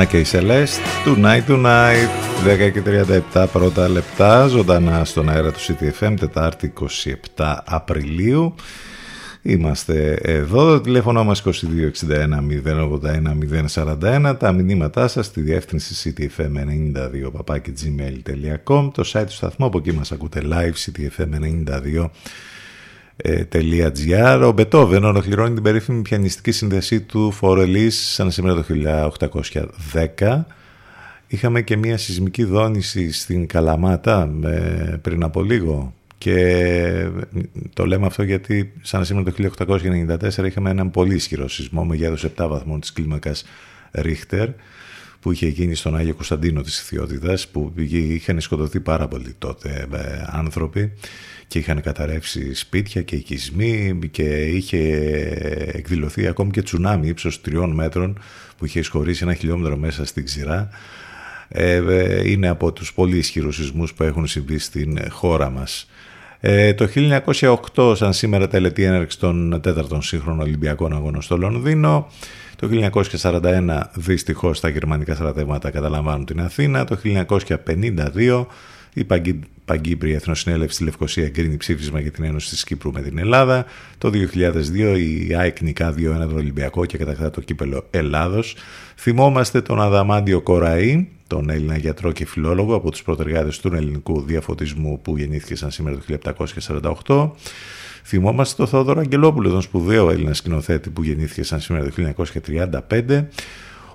Να 0.00 0.06
και 0.06 0.18
η 0.18 0.24
Celeste, 0.32 1.06
Tonight 1.06 1.44
Tonight, 1.48 2.10
10 2.66 2.72
και 2.72 2.82
37 3.32 3.46
πρώτα 3.52 3.88
λεπτά, 3.88 4.46
ζωντανά 4.46 5.04
στον 5.04 5.28
αέρα 5.28 5.52
του 5.52 5.58
CTFM, 5.60 6.14
Τετάρτη 6.20 6.72
27 7.36 7.56
Απριλίου. 7.64 8.54
Είμαστε 9.42 10.12
εδώ, 10.22 10.66
το 10.66 10.80
τηλέφωνο 10.80 11.24
μας 11.24 11.42
2261 11.44 11.50
081 13.74 14.30
041, 14.30 14.36
τα 14.38 14.52
μηνύματά 14.52 15.08
σας 15.08 15.26
στη 15.26 15.40
διεύθυνση 15.40 16.14
ctfm92 16.16 17.30
papakigmail.com, 17.36 18.90
το 18.94 19.10
site 19.12 19.24
του 19.26 19.32
σταθμού, 19.32 19.66
από 19.66 19.78
εκεί 19.78 19.92
μας 19.92 20.12
ακούτε 20.12 20.42
live 20.44 20.74
ctfm92 20.84 22.10
.gr. 23.24 24.42
Ο 24.44 24.52
Μπετόβεν 24.52 25.04
ολοκληρώνει 25.04 25.54
την 25.54 25.62
περίφημη 25.62 26.02
πιανιστική 26.02 26.50
σύνδεσή 26.50 27.00
του 27.00 27.30
Φορελής 27.30 28.12
σαν 28.12 28.30
σήμερα 28.30 28.54
το 28.54 28.64
1810. 30.18 30.42
Είχαμε 31.26 31.62
και 31.62 31.76
μια 31.76 31.98
σεισμική 31.98 32.44
δόνηση 32.44 33.12
στην 33.12 33.46
Καλαμάτα 33.46 34.30
ε, 34.44 34.96
πριν 35.02 35.22
από 35.22 35.42
λίγο 35.42 35.94
και 36.18 37.08
το 37.72 37.86
λέμε 37.86 38.06
αυτό 38.06 38.22
γιατί 38.22 38.72
σαν 38.80 39.04
σήμερα 39.04 39.32
το 39.32 39.50
1894 40.38 40.44
είχαμε 40.46 40.70
έναν 40.70 40.90
πολύ 40.90 41.14
ισχυρό 41.14 41.48
σεισμό 41.48 41.84
μεγέθους 41.84 42.26
7 42.36 42.46
βαθμών 42.48 42.80
της 42.80 42.92
κλίμακας 42.92 43.44
Ρίχτερ 43.92 44.48
που 45.20 45.32
είχε 45.32 45.46
γίνει 45.46 45.74
στον 45.74 45.96
Άγιο 45.96 46.14
Κωνσταντίνο 46.14 46.62
της 46.62 46.80
Ιθιότητας 46.80 47.48
που 47.48 47.72
είχαν 47.76 48.40
σκοτωθεί 48.40 48.80
πάρα 48.80 49.08
πολύ 49.08 49.34
τότε 49.38 49.86
ε, 49.92 49.98
άνθρωποι 50.26 50.92
και 51.50 51.58
είχαν 51.58 51.80
καταρρεύσει 51.80 52.54
σπίτια 52.54 53.02
και 53.02 53.16
οικισμοί 53.16 53.98
και 54.10 54.22
είχε 54.46 54.78
εκδηλωθεί 55.72 56.26
ακόμη 56.26 56.50
και 56.50 56.62
τσουνάμι 56.62 57.08
ύψος 57.08 57.40
τριών 57.40 57.70
μέτρων 57.70 58.18
που 58.56 58.64
είχε 58.64 58.78
εισχωρήσει 58.78 59.22
ένα 59.22 59.34
χιλιόμετρο 59.34 59.76
μέσα 59.76 60.04
στην 60.04 60.24
ξηρά. 60.24 60.68
Ε, 61.48 61.74
ε, 61.74 62.30
είναι 62.30 62.48
από 62.48 62.72
τους 62.72 62.92
πολύ 62.92 63.16
ισχυρούς 63.16 63.56
σεισμούς 63.56 63.94
που 63.94 64.02
έχουν 64.02 64.26
συμβεί 64.26 64.58
στην 64.58 64.98
χώρα 65.10 65.50
μας. 65.50 65.90
Ε, 66.40 66.74
το 66.74 66.88
1908, 67.74 67.96
σαν 67.96 68.12
σήμερα 68.12 68.48
τελετή 68.48 68.82
έναρξη 68.82 69.18
των 69.18 69.60
τέταρτων 69.62 70.02
σύγχρονων 70.02 70.40
Ολυμπιακών 70.40 70.92
Αγώνων 70.92 71.22
στο 71.22 71.36
Λονδίνο. 71.36 72.10
Το 72.56 72.68
1941 73.22 73.80
δυστυχώς 73.94 74.60
τα 74.60 74.68
γερμανικά 74.68 75.14
στρατεύματα 75.14 75.70
καταλαμβάνουν 75.70 76.24
την 76.24 76.40
Αθήνα. 76.40 76.84
Το 76.84 76.98
1952 77.04 78.46
η 78.92 79.04
Παγκύπρια 79.70 80.14
Εθνοσυνέλευση 80.14 80.74
στη 80.74 80.84
Λευκοσία 80.84 81.24
εγκρίνει 81.24 81.56
ψήφισμα 81.56 82.00
για 82.00 82.10
την 82.10 82.24
Ένωση 82.24 82.48
της 82.48 82.64
Κύπρου 82.64 82.92
με 82.92 83.02
την 83.02 83.18
Ελλάδα. 83.18 83.64
Το 83.98 84.10
2002 84.14 84.96
η 84.98 85.34
ΑΕΚ 85.34 85.60
νικά 85.60 85.94
2-1 85.94 85.94
τον 85.98 86.36
Ολυμπιακό 86.36 86.84
και 86.84 86.98
κατακτά 86.98 87.30
το 87.30 87.40
κύπελο 87.40 87.86
Ελλάδος. 87.90 88.56
Θυμόμαστε 88.96 89.60
τον 89.60 89.80
Αδαμάντιο 89.80 90.40
Κοραή, 90.40 91.08
τον 91.26 91.50
Έλληνα 91.50 91.76
γιατρό 91.76 92.12
και 92.12 92.26
φιλόλογο 92.26 92.74
από 92.74 92.90
τους 92.90 93.02
πρωτεργάτες 93.02 93.58
του 93.58 93.74
ελληνικού 93.74 94.20
διαφωτισμού 94.20 95.00
που 95.02 95.16
γεννήθηκε 95.16 95.56
σαν 95.56 95.70
σήμερα 95.70 95.96
το 95.96 96.46
1748. 97.06 97.30
Θυμόμαστε 98.04 98.54
τον 98.56 98.66
Θόδωρο 98.66 99.00
Αγγελόπουλο, 99.00 99.50
τον 99.50 99.62
σπουδαίο 99.62 100.10
Έλληνα 100.10 100.34
σκηνοθέτη 100.34 100.90
που 100.90 101.02
γεννήθηκε 101.02 101.42
σαν 101.42 101.60
σήμερα 101.60 101.84
το 101.84 102.12
1935. 102.88 103.24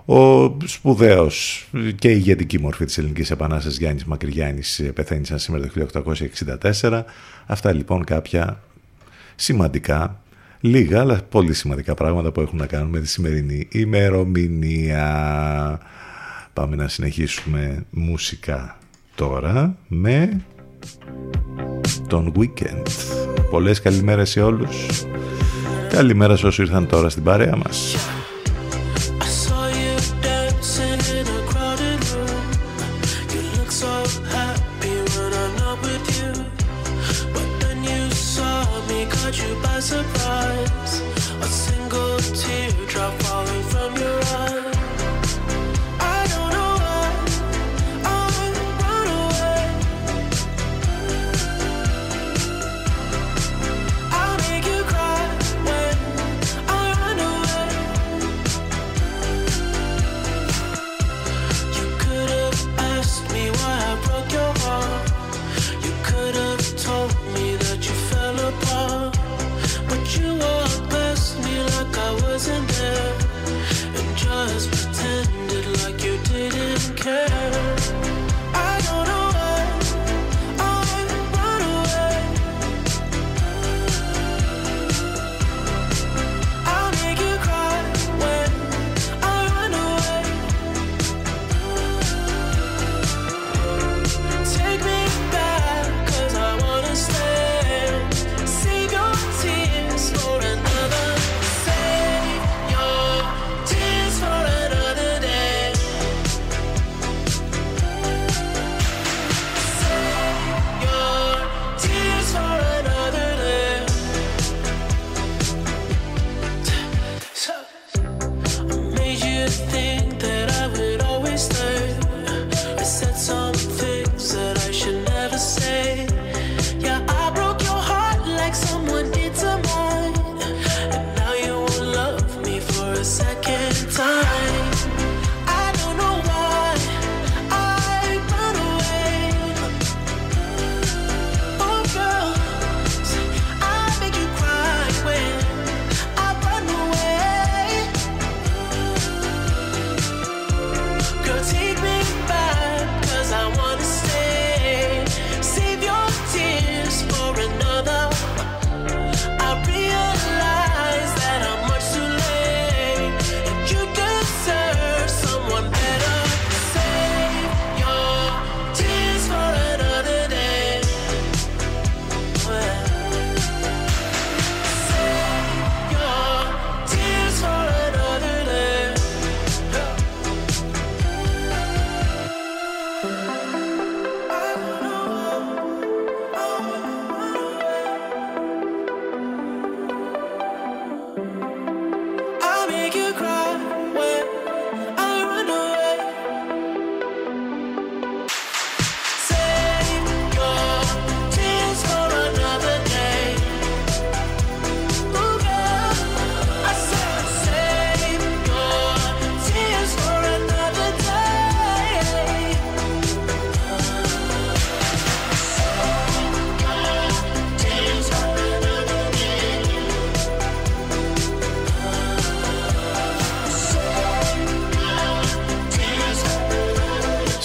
Ο 0.05 0.57
σπουδαίος 0.65 1.67
και 1.99 2.11
ηγετική 2.11 2.59
μορφή 2.59 2.85
της 2.85 2.97
ελληνικής 2.97 3.31
επανάστασης 3.31 3.77
Γιάννης 3.77 4.05
Μακρυγιάννης 4.05 4.83
πεθαίνει 4.93 5.25
σαν 5.25 5.39
σήμερα 5.39 5.67
το 5.67 6.03
1864. 6.81 7.03
Αυτά 7.45 7.73
λοιπόν 7.73 8.03
κάποια 8.03 8.61
σημαντικά, 9.35 10.21
λίγα 10.59 10.99
αλλά 10.99 11.21
πολύ 11.29 11.53
σημαντικά 11.53 11.93
πράγματα 11.93 12.31
που 12.31 12.41
έχουν 12.41 12.57
να 12.57 12.65
κάνουν 12.65 12.89
με 12.89 12.99
τη 12.99 13.07
σημερινή 13.07 13.67
ημερομηνία. 13.71 15.07
Πάμε 16.53 16.75
να 16.75 16.87
συνεχίσουμε 16.87 17.85
μουσικά 17.89 18.77
τώρα 19.15 19.77
με 19.87 20.41
τον 22.07 22.33
Weekend. 22.37 22.83
Πολλές 23.49 23.81
καλημέρες 23.81 24.29
σε 24.29 24.41
όλους. 24.41 24.85
Καλημέρα 25.89 26.35
σε 26.35 26.45
όσους 26.45 26.67
ήρθαν 26.67 26.87
τώρα 26.87 27.09
στην 27.09 27.23
παρέα 27.23 27.55
μας. 27.55 27.95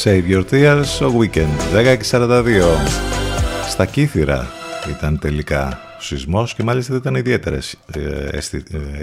Save 0.05 0.25
Your 0.31 0.45
Tears, 0.51 1.09
ο 1.09 1.19
Weekend, 1.21 1.77
10.42. 2.11 2.45
Στα 3.69 3.87
Κύθυρα 3.87 4.49
ήταν 4.97 5.19
τελικά 5.19 5.81
ο 5.99 6.03
σεισμός 6.03 6.55
και 6.55 6.63
μάλιστα 6.63 6.97
ήταν 6.97 7.15
ιδιαίτερα 7.15 7.59
ε, 7.93 8.39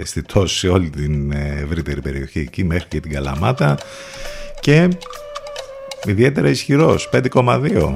αισθητός 0.00 0.58
σε 0.58 0.68
όλη 0.68 0.90
την 0.90 1.32
ε, 1.32 1.60
ευρύτερη 1.62 2.00
περιοχή 2.00 2.38
εκεί 2.38 2.64
μέχρι 2.64 2.88
και 2.88 3.00
την 3.00 3.12
Καλαμάτα 3.12 3.78
και 4.60 4.88
ιδιαίτερα 6.04 6.48
ισχυρός, 6.48 7.08
5,2. 7.12 7.94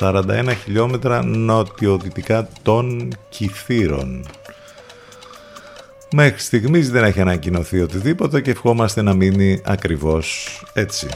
41 0.00 0.52
χιλιόμετρα 0.64 1.24
νοτιοδυτικά 1.24 2.48
των 2.62 3.12
Κυθύρων. 3.28 4.26
Μέχρι 6.18 6.40
στιγμής 6.40 6.90
δεν 6.90 7.04
έχει 7.04 7.20
ανακοινωθεί 7.20 7.80
οτιδήποτε 7.80 8.40
και 8.40 8.50
ευχόμαστε 8.50 9.02
να 9.02 9.14
μείνει 9.14 9.60
ακριβώς 9.64 10.60
έτσι. 10.72 11.06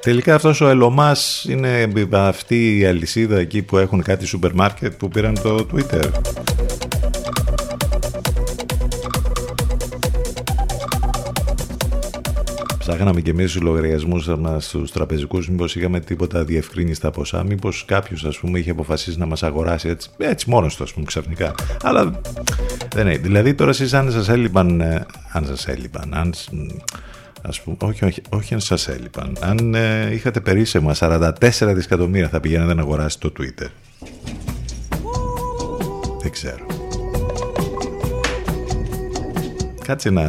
Τελικά 0.00 0.34
αυτός 0.34 0.60
ο 0.60 0.68
Ελομάς 0.68 1.46
είναι 1.48 1.88
αυτή 2.12 2.78
η 2.78 2.84
αλυσίδα 2.86 3.38
εκεί 3.38 3.62
που 3.62 3.76
έχουν 3.78 4.02
κάτι 4.02 4.26
σούπερ 4.26 4.52
μάρκετ 4.54 4.92
που 4.92 5.08
πήραν 5.08 5.34
το 5.42 5.66
Twitter. 5.72 6.10
Ψάχναμε 12.88 13.20
και 13.20 13.30
εμείς 13.30 13.52
τους 13.52 13.62
λογαριασμούς 13.62 14.26
μα 14.26 14.60
στους 14.60 14.92
τραπεζικούς, 14.92 15.48
μήπως 15.48 15.76
είχαμε 15.76 16.00
τίποτα 16.00 16.44
διευκρίνηστα 16.44 17.10
ποσά, 17.10 17.44
μήπως 17.44 17.84
κάποιος 17.84 18.24
ας 18.24 18.38
πούμε 18.38 18.58
είχε 18.58 18.70
αποφασίσει 18.70 19.18
να 19.18 19.26
μας 19.26 19.42
αγοράσει 19.42 19.88
έτσι, 19.88 20.10
έτσι 20.16 20.50
μόνος 20.50 20.76
του, 20.76 20.82
ας 20.82 20.92
πούμε, 20.92 21.04
ξαφνικά. 21.06 21.54
Αλλά 21.82 22.20
δεν 22.94 23.06
είναι. 23.06 23.16
Δηλαδή 23.16 23.54
τώρα 23.54 23.70
εσείς 23.70 23.94
αν 23.94 24.10
σας 24.10 24.28
έλειπαν. 24.28 24.80
Ε, 24.80 25.06
αν 25.32 25.46
σας 25.46 25.66
έλειπαν, 25.66 26.14
αν. 26.14 26.34
Ας 27.42 27.60
πούμε, 27.60 27.76
όχι, 27.80 28.04
όχι, 28.04 28.22
όχι 28.28 28.54
αν 28.54 28.60
σας 28.60 28.88
έλειπαν. 28.88 29.36
Αν 29.40 29.74
ε, 29.74 30.12
είχατε 30.12 30.40
περίσσεμα 30.40 30.94
44 30.98 31.30
δισεκατομμύρια 31.50 32.28
θα 32.28 32.40
πηγαίνατε 32.40 32.74
να 32.74 32.82
αγοράσετε 32.82 33.28
το 33.28 33.42
Twitter. 33.42 33.68
Δεν 36.22 36.30
ξέρω. 36.30 36.66
Κάτσε 39.84 40.10
να 40.10 40.24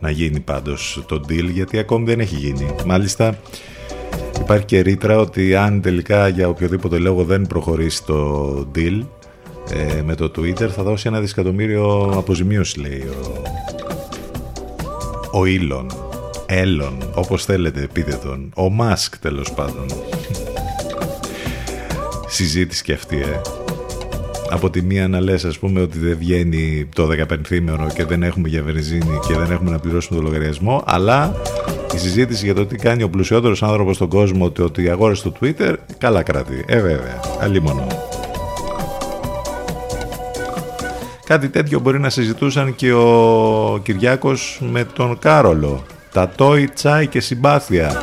να 0.00 0.10
γίνει 0.10 0.40
πάντως 0.40 1.02
το 1.06 1.20
deal 1.28 1.48
γιατί 1.52 1.78
ακόμη 1.78 2.04
δεν 2.04 2.20
έχει 2.20 2.36
γίνει. 2.36 2.74
Μάλιστα 2.86 3.38
υπάρχει 4.40 4.64
και 4.64 4.80
ρήτρα 4.80 5.18
ότι 5.18 5.54
αν 5.54 5.80
τελικά 5.80 6.28
για 6.28 6.48
οποιοδήποτε 6.48 6.98
λόγο 6.98 7.24
δεν 7.24 7.46
προχωρήσει 7.46 8.04
το 8.04 8.52
deal 8.74 9.02
ε, 9.70 10.02
με 10.02 10.14
το 10.14 10.30
Twitter 10.36 10.68
θα 10.68 10.82
δώσει 10.82 11.08
ένα 11.08 11.20
δισεκατομμύριο 11.20 12.12
αποζημίωση 12.16 12.80
λέει 12.80 13.08
ο, 13.08 13.42
ο 15.38 15.42
Elon. 15.44 15.86
Elon, 16.48 16.98
όπως 17.14 17.44
θέλετε 17.44 17.88
πείτε 17.92 18.18
τον. 18.22 18.52
Ο 18.56 18.76
Musk 18.80 19.14
τέλος 19.20 19.52
πάντων. 19.52 19.86
Συζήτηση 22.26 22.82
και 22.82 22.92
αυτή, 22.92 23.16
ε 23.16 23.59
από 24.50 24.70
τη 24.70 24.82
μία 24.82 25.08
να 25.08 25.20
λες 25.20 25.44
ας 25.44 25.58
πούμε 25.58 25.80
ότι 25.80 25.98
δεν 25.98 26.16
βγαίνει 26.18 26.88
το 26.94 27.08
15 27.28 27.92
και 27.94 28.04
δεν 28.04 28.22
έχουμε 28.22 28.48
για 28.48 28.62
βενζίνη 28.62 29.18
και 29.26 29.34
δεν 29.34 29.50
έχουμε 29.50 29.70
να 29.70 29.78
πληρώσουμε 29.78 30.18
το 30.18 30.26
λογαριασμό 30.26 30.82
αλλά 30.86 31.34
η 31.94 31.98
συζήτηση 31.98 32.44
για 32.44 32.54
το 32.54 32.66
τι 32.66 32.76
κάνει 32.76 33.02
ο 33.02 33.08
πλουσιότερος 33.08 33.62
άνθρωπος 33.62 33.96
στον 33.96 34.08
κόσμο 34.08 34.44
ότι, 34.44 34.62
ότι 34.62 34.90
αγόρασε 34.90 35.22
το 35.22 35.32
Twitter 35.40 35.74
καλά 35.98 36.22
κρατεί. 36.22 36.64
Ε 36.66 36.80
βέβαια, 36.80 37.20
αλίμονο. 37.40 37.86
Κάτι 41.24 41.48
τέτοιο 41.48 41.80
μπορεί 41.80 42.00
να 42.00 42.10
συζητούσαν 42.10 42.74
και 42.74 42.92
ο 42.92 43.80
Κυριάκος 43.82 44.60
με 44.70 44.84
τον 44.84 45.18
Κάρολο. 45.18 45.82
Τα 46.12 46.28
τόι, 46.28 46.68
τσάι 46.68 47.06
και 47.06 47.20
συμπάθεια. 47.20 48.02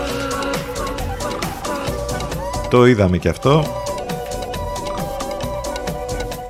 Το 2.70 2.86
είδαμε 2.86 3.18
και 3.18 3.30
αυτό. 3.30 3.77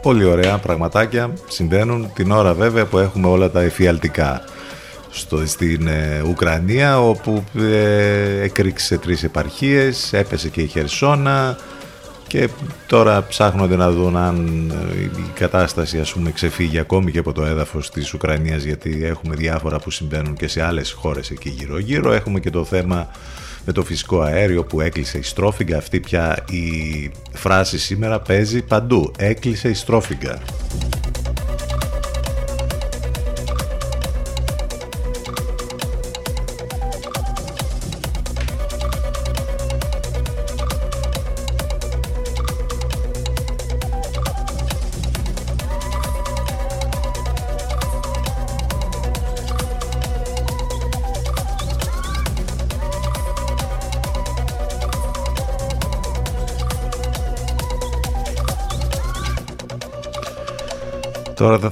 Πολύ 0.08 0.24
ωραία 0.24 0.58
πραγματάκια 0.58 1.34
συμβαίνουν 1.48 2.12
την 2.14 2.32
ώρα 2.32 2.54
βέβαια 2.54 2.86
που 2.86 2.98
έχουμε 2.98 3.28
όλα 3.28 3.50
τα 3.50 3.62
εφιαλτικά. 3.62 4.44
Στο, 5.10 5.46
στην 5.46 5.88
ε, 5.88 6.22
Ουκρανία 6.28 7.02
όπου 7.02 7.44
ε, 7.58 8.42
εκρήξε 8.42 8.98
τρεις 8.98 9.24
επαρχίες, 9.24 10.14
έπεσε 10.14 10.50
και 10.50 10.62
η 10.62 10.68
Χερσόνα 10.68 11.58
και 12.28 12.50
τώρα 12.88 13.26
ψάχνονται 13.28 13.76
να 13.76 13.92
δουν 13.92 14.18
αν 14.18 14.70
ε, 14.70 15.02
η 15.02 15.32
κατάσταση 15.34 16.00
ας 16.00 16.14
πούμε 16.14 16.32
ξεφύγει 16.32 16.80
ακόμη 16.80 17.12
και 17.12 17.20
από 17.20 17.34
το 17.34 17.46
έδαφος 17.46 17.90
της 17.90 18.14
Ουκρανίας 18.14 18.64
γιατί 18.64 19.06
έχουμε 19.06 19.36
διάφορα 19.36 19.80
που 19.80 19.92
συμβαίνουν 19.92 20.36
και 20.36 20.48
σε 20.48 20.64
άλλες 20.64 20.92
χώρες 20.92 21.30
εκεί 21.30 21.50
γύρω 21.50 21.80
γύρω 21.80 22.12
έχουμε 22.14 22.40
και 22.40 22.50
το 22.50 22.64
θέμα 22.64 23.08
με 23.68 23.74
το 23.74 23.84
φυσικό 23.84 24.22
αέριο 24.22 24.64
που 24.64 24.82
έκλεισε 24.82 25.18
η 25.18 25.22
στρόφιγγα. 25.22 25.78
Αυτή 25.78 26.00
πια 26.00 26.46
η 26.50 27.12
φράση 27.34 27.80
σήμερα 27.80 28.20
παίζει 28.20 28.62
παντού. 28.62 29.12
Έκλεισε 29.18 29.70
η 29.70 29.74
στρόφιγγα. 29.74 30.40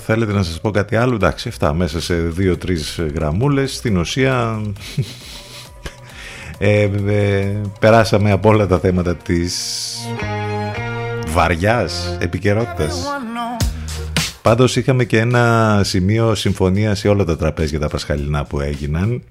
Θέλετε 0.05 0.31
να 0.33 0.43
σας 0.43 0.61
πω 0.61 0.71
κάτι 0.71 0.95
άλλο. 0.95 1.15
Εντάξει, 1.15 1.47
αυτά 1.47 1.73
μέσα 1.73 2.01
σε 2.01 2.15
δύο-τρεις 2.15 3.01
γραμμούλες. 3.13 3.75
Στην 3.75 3.97
ουσία 3.97 4.61
ε, 6.57 6.89
ε, 7.07 7.61
περάσαμε 7.79 8.31
από 8.31 8.49
όλα 8.49 8.67
τα 8.67 8.79
θέματα 8.79 9.15
της 9.15 9.55
βαριάς 11.27 12.17
επικαιρότητας. 12.19 13.03
Πάντως 14.41 14.75
είχαμε 14.75 15.03
και 15.03 15.19
ένα 15.19 15.81
σημείο 15.83 16.35
συμφωνία 16.35 16.95
σε 16.95 17.07
όλα 17.07 17.23
τα 17.23 17.37
τραπέζια 17.37 17.79
τα 17.79 17.87
πασχαλινά 17.87 18.43
που 18.43 18.59
έγιναν. 18.59 19.21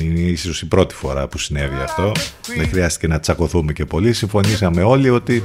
Είναι 0.00 0.20
ίσως 0.20 0.62
η 0.62 0.66
πρώτη 0.66 0.94
φορά 0.94 1.26
που 1.26 1.38
συνέβη 1.38 1.76
αυτό. 1.82 2.12
Δεν 2.56 2.68
χρειάστηκε 2.68 3.06
να 3.06 3.20
τσακωθούμε 3.20 3.72
και 3.72 3.84
πολύ. 3.84 4.12
Συμφωνήσαμε 4.12 4.82
όλοι 4.82 5.10
ότι 5.10 5.42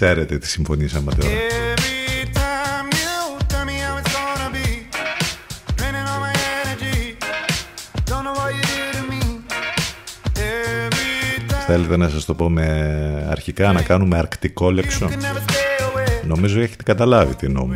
Ξέρετε 0.00 0.38
τι 0.38 0.48
συμφωνήσαμε 0.48 1.12
τώρα. 1.14 1.30
Θέλετε 11.66 11.96
να 11.96 12.08
σας 12.08 12.24
το 12.24 12.34
πω 12.34 12.50
με 12.50 13.26
αρχικά 13.30 13.72
να 13.72 13.82
κάνουμε 13.82 14.18
αρκτικό 14.18 14.70
λέξο. 14.70 15.08
Νομίζω 16.26 16.60
έχετε 16.60 16.82
καταλάβει 16.82 17.34
τι 17.34 17.46
εννοούμε. 17.46 17.74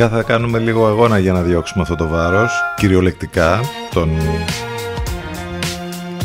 Βασικά 0.00 0.18
θα 0.18 0.32
κάνουμε 0.32 0.58
λίγο 0.58 0.86
αγώνα 0.86 1.18
για 1.18 1.32
να 1.32 1.42
διώξουμε 1.42 1.82
αυτό 1.82 1.94
το 1.94 2.08
βάρος. 2.08 2.52
Κυριολεκτικά 2.76 3.60
τον... 3.92 4.10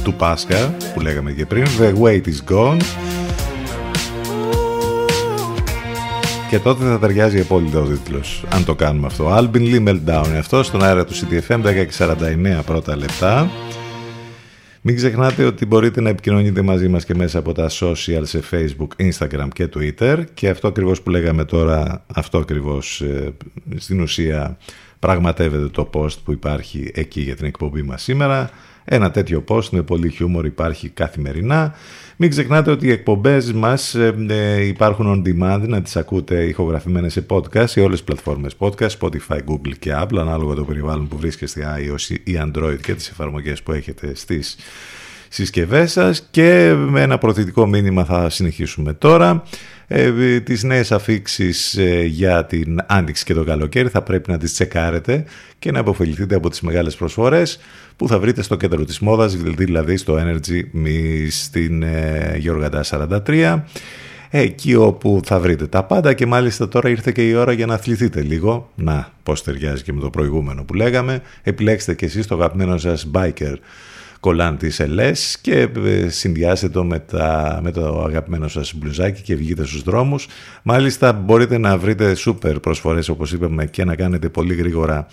του 0.04 0.14
Πάσχα 0.14 0.76
που 0.94 1.02
λέγαμε 1.02 1.32
και 1.32 1.46
πριν. 1.46 1.66
The 1.80 1.94
weight 2.02 2.24
is 2.24 2.54
gone. 2.54 2.82
Και 6.50 6.60
τότε 6.60 6.86
θα 6.86 7.00
ταιριάζει 7.00 7.40
απόλυτα 7.40 7.80
ο 7.80 7.84
τίτλος 7.86 8.44
Αν 8.50 8.66
το 8.66 8.76
κάνουμε 8.76 9.08
αυτό. 9.08 9.38
Albin 9.38 9.74
Lee 9.74 9.88
Meltdown 9.88 10.28
είναι 10.28 10.38
αυτός 10.38 10.68
Στον 10.68 10.84
αέρα 10.84 11.06
του 11.06 11.14
CTFM 11.14 11.62
10.49 11.98 12.62
πρώτα 12.66 12.98
λεπτά. 12.98 13.50
Μην 14.88 14.96
ξεχνάτε 14.96 15.44
ότι 15.44 15.66
μπορείτε 15.66 16.02
να 16.02 16.10
επικοινωνείτε 16.10 16.62
μαζί 16.62 16.88
μας 16.88 17.06
και 17.06 17.16
μέσα 17.16 17.40
από 17.40 17.52
τα 17.52 17.70
social 17.70 18.22
σε 18.22 18.42
Facebook, 18.52 18.88
Instagram 19.10 19.48
και 19.54 19.70
Twitter. 19.76 20.24
Και 20.34 20.50
αυτό 20.50 20.68
ακριβώς 20.68 21.02
που 21.02 21.10
λέγαμε 21.10 21.46
τώρα, 21.46 22.06
αυτό 22.16 22.38
ακριβώς 22.38 23.02
ε, 23.02 23.34
στην 23.76 24.02
ουσία 24.02 24.58
πραγματεύεται 25.00 25.68
το 25.68 25.90
post 25.94 26.18
που 26.24 26.32
υπάρχει 26.32 26.92
εκεί 26.94 27.22
για 27.22 27.36
την 27.36 27.46
εκπομπή 27.46 27.82
μας 27.82 28.04
σήμερα. 28.04 28.50
Ένα 28.86 29.12
τέτοιο 29.12 29.44
post 29.48 29.70
με 29.70 29.82
πολύ 29.82 30.10
χιούμορ 30.10 30.46
υπάρχει 30.46 30.90
καθημερινά. 30.90 31.74
Μην 32.18 32.30
ξεχνάτε 32.30 32.72
ότι 32.72 32.88
οι 32.88 32.92
εκπομπές 32.92 33.54
μας 33.54 33.96
ε, 33.96 34.16
ε, 34.30 34.66
υπάρχουν 34.66 35.24
on 35.24 35.28
demand, 35.28 35.68
να 35.68 35.82
τις 35.82 35.96
ακούτε 35.96 36.44
ηχογραφημένες 36.44 37.14
σε 37.14 37.26
podcast, 37.30 37.68
σε 37.68 37.80
όλες 37.80 37.92
τις 37.92 38.04
πλατφόρμες 38.04 38.56
podcast, 38.60 38.90
Spotify, 39.00 39.38
Google 39.48 39.74
και 39.80 39.94
Apple, 39.96 40.18
ανάλογα 40.18 40.56
το 40.56 40.64
περιβάλλον 40.64 41.08
που 41.08 41.18
βρίσκεστε 41.18 41.78
iOS 41.78 42.16
ή 42.24 42.40
Android 42.40 42.78
και 42.82 42.94
τις 42.94 43.10
εφαρμογές 43.10 43.64
που 43.64 43.72
έχετε 43.72 44.16
στις 44.16 44.56
συσκευές 45.36 45.92
σας 45.92 46.28
και 46.32 46.74
με 46.78 47.02
ένα 47.02 47.18
προθετικό 47.18 47.66
μήνυμα 47.68 48.06
θα 48.06 48.30
συνεχίσουμε 48.30 48.94
τώρα. 48.94 49.44
Ε, 49.88 50.40
τις 50.40 50.64
νέες 50.64 50.92
αφήξεις 50.92 51.78
ε, 51.78 52.04
για 52.04 52.46
την 52.46 52.78
άνοιξη 52.88 53.24
και 53.24 53.34
το 53.34 53.44
καλοκαίρι 53.44 53.90
θα 53.90 54.02
πρέπει 54.02 54.32
να 54.32 54.38
τις 54.38 54.54
τσεκάρετε 54.54 55.26
και 55.60 55.72
να 55.72 55.80
αποφεληθείτε 55.80 56.36
από 56.36 56.50
τις 56.50 56.62
μεγάλες 56.62 56.96
προσφορές 56.96 57.60
που 57.96 58.08
θα 58.08 58.20
βρείτε 58.20 58.42
στο 58.42 58.56
κέντρο 58.56 58.84
της 58.84 59.00
μόδας, 59.00 59.36
δηλαδή 59.36 59.98
στο 59.98 60.18
Energy 60.20 60.62
Me 60.86 61.28
στην 61.30 61.84
ε, 61.84 62.42
43 63.26 63.62
εκεί 64.30 64.76
όπου 64.76 65.20
θα 65.26 65.40
βρείτε 65.40 65.68
τα 65.68 65.84
πάντα 65.84 66.14
και 66.14 66.26
μάλιστα 66.26 66.68
τώρα 66.68 66.90
ήρθε 66.90 67.12
και 67.12 67.30
η 67.30 67.34
ώρα 67.34 67.52
για 67.52 67.66
να 67.66 67.74
αθληθείτε 67.74 68.22
λίγο. 68.22 68.72
Να 68.76 69.12
πώς 69.24 69.44
ταιριάζει 69.44 69.84
και 69.84 69.94
με 69.94 70.02
το 70.02 70.10
προηγούμενο 70.10 70.64
που 70.64 70.74
λέγαμε. 70.74 71.22
Επιλέξτε 71.44 71.94
και 71.94 72.06
εσείς 72.06 72.28
το 72.28 72.36
αγαπημένο 72.36 72.78
σας 72.78 73.12
biker 73.14 73.56
κολλάν 74.26 74.58
της 74.58 74.80
ΕΛΕΣ 74.80 75.38
και 75.42 75.70
ε, 75.86 76.10
συνδυάστε 76.10 76.70
το 76.70 76.84
με, 76.84 77.00
τα, 77.00 77.60
με 77.64 77.72
το 77.72 78.04
αγαπημένο 78.04 78.48
σας 78.48 78.74
μπλουζάκι 78.76 79.22
και 79.22 79.36
βγείτε 79.36 79.66
στους 79.66 79.84
δρόμους. 79.84 80.28
Μάλιστα 80.64 81.14
μπορείτε 81.14 81.58
να 81.58 81.78
βρείτε 81.78 82.16
σούπερ 82.16 82.60
προσφορές 82.60 83.10
όπως 83.10 83.34
είπαμε 83.34 83.66
και 83.66 83.86
να 83.86 83.96
κάνετε 83.96 84.30
πολύ 84.30 84.54
γρήγορα 84.54 85.08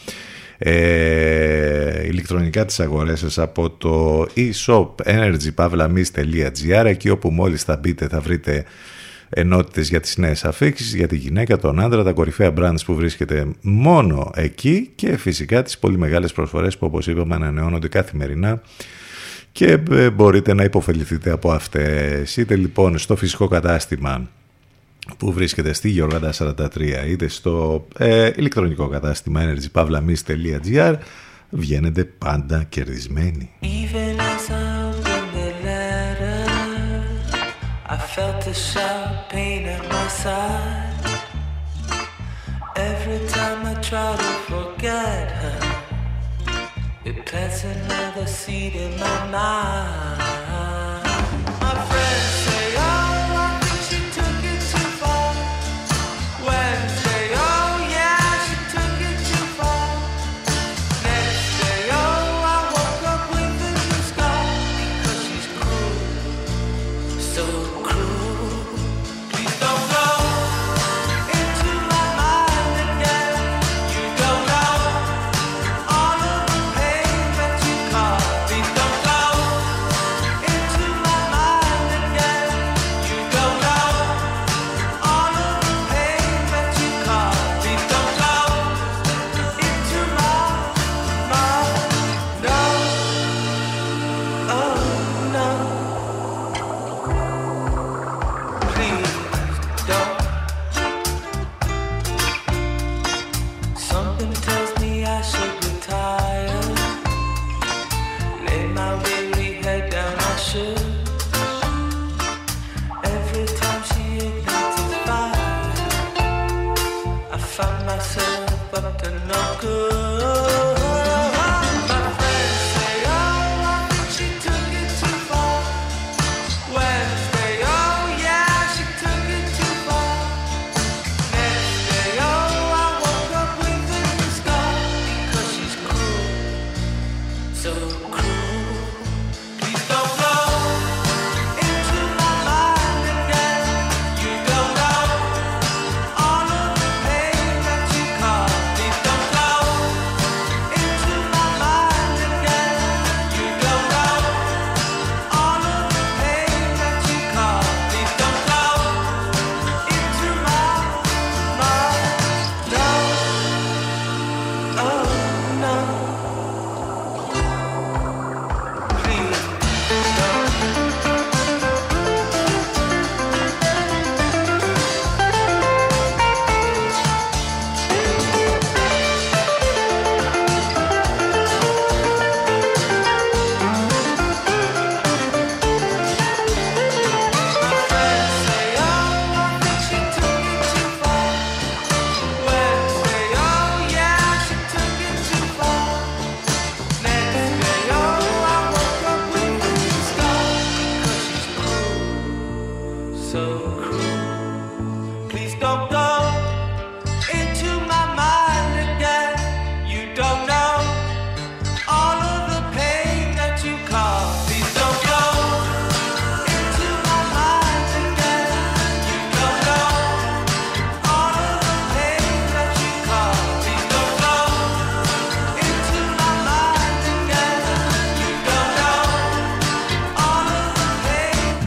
ε, 0.58 2.06
ηλεκτρονικά 2.06 2.64
τις 2.64 2.80
αγορές 2.80 3.18
σας 3.18 3.38
από 3.38 3.70
το 3.70 4.26
e-shop 4.36 4.88
energypavlamis.gr 5.04 6.84
εκεί 6.84 7.08
όπου 7.08 7.30
μόλις 7.30 7.62
θα 7.62 7.76
μπείτε 7.76 8.08
θα 8.08 8.20
βρείτε 8.20 8.64
ενότητες 9.34 9.88
για 9.88 10.00
τις 10.00 10.16
νέες 10.16 10.44
αφήξεις, 10.44 10.94
για 10.94 11.06
τη 11.06 11.16
γυναίκα, 11.16 11.58
τον 11.58 11.80
άντρα, 11.80 12.02
τα 12.02 12.12
κορυφαία 12.12 12.52
brands 12.58 12.84
που 12.84 12.94
βρίσκεται 12.94 13.46
μόνο 13.62 14.30
εκεί 14.34 14.90
και 14.94 15.16
φυσικά 15.16 15.62
τις 15.62 15.78
πολύ 15.78 15.98
μεγάλες 15.98 16.32
προσφορές 16.32 16.78
που 16.78 16.86
όπως 16.86 17.06
είπαμε 17.06 17.34
ανανεώνονται 17.34 17.88
καθημερινά 17.88 18.62
και 19.52 19.78
ε, 19.90 20.10
μπορείτε 20.10 20.54
να 20.54 20.64
υποφεληθείτε 20.64 21.30
από 21.30 21.52
αυτές. 21.52 22.36
Είτε 22.36 22.56
λοιπόν 22.56 22.98
στο 22.98 23.16
φυσικό 23.16 23.48
κατάστημα 23.48 24.28
που 25.18 25.32
βρίσκεται 25.32 25.72
στη 25.72 25.88
Γεωργάντα 25.88 26.32
43 26.38 26.66
είτε 27.08 27.28
στο 27.28 27.86
ε, 27.98 28.30
ηλεκτρονικό 28.36 28.88
κατάστημα 28.88 29.40
energypavlamis.gr 29.44 30.94
βγαίνετε 31.50 32.04
πάντα 32.04 32.62
κερδισμένοι. 32.68 33.50
I 37.94 37.98
felt 38.16 38.40
the 38.48 38.54
sharp 38.54 39.28
pain 39.32 39.62
at 39.76 39.82
my 39.92 40.06
side 40.22 40.92
Every 42.74 43.20
time 43.28 43.66
I 43.66 43.74
try 43.82 44.16
to 44.16 44.32
forget 44.50 45.30
her 45.30 45.41
It 47.04 47.26
plants 47.26 47.64
another 47.64 48.26
seed 48.28 48.76
in 48.76 48.96
my 49.00 49.26
mind 49.28 50.41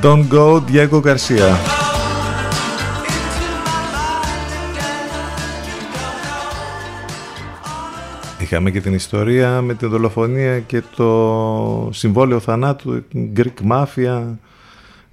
Don't 0.05 0.27
Go, 0.29 0.61
Diego 0.71 1.01
Garcia. 1.01 1.49
Είχαμε 8.39 8.71
και 8.71 8.81
την 8.81 8.93
ιστορία 8.93 9.61
με 9.61 9.73
την 9.73 9.89
δολοφονία 9.89 10.59
και 10.59 10.81
το 10.95 11.89
συμβόλαιο 11.91 12.39
θανάτου 12.39 13.03
Greek 13.35 13.71
Mafia 13.71 14.23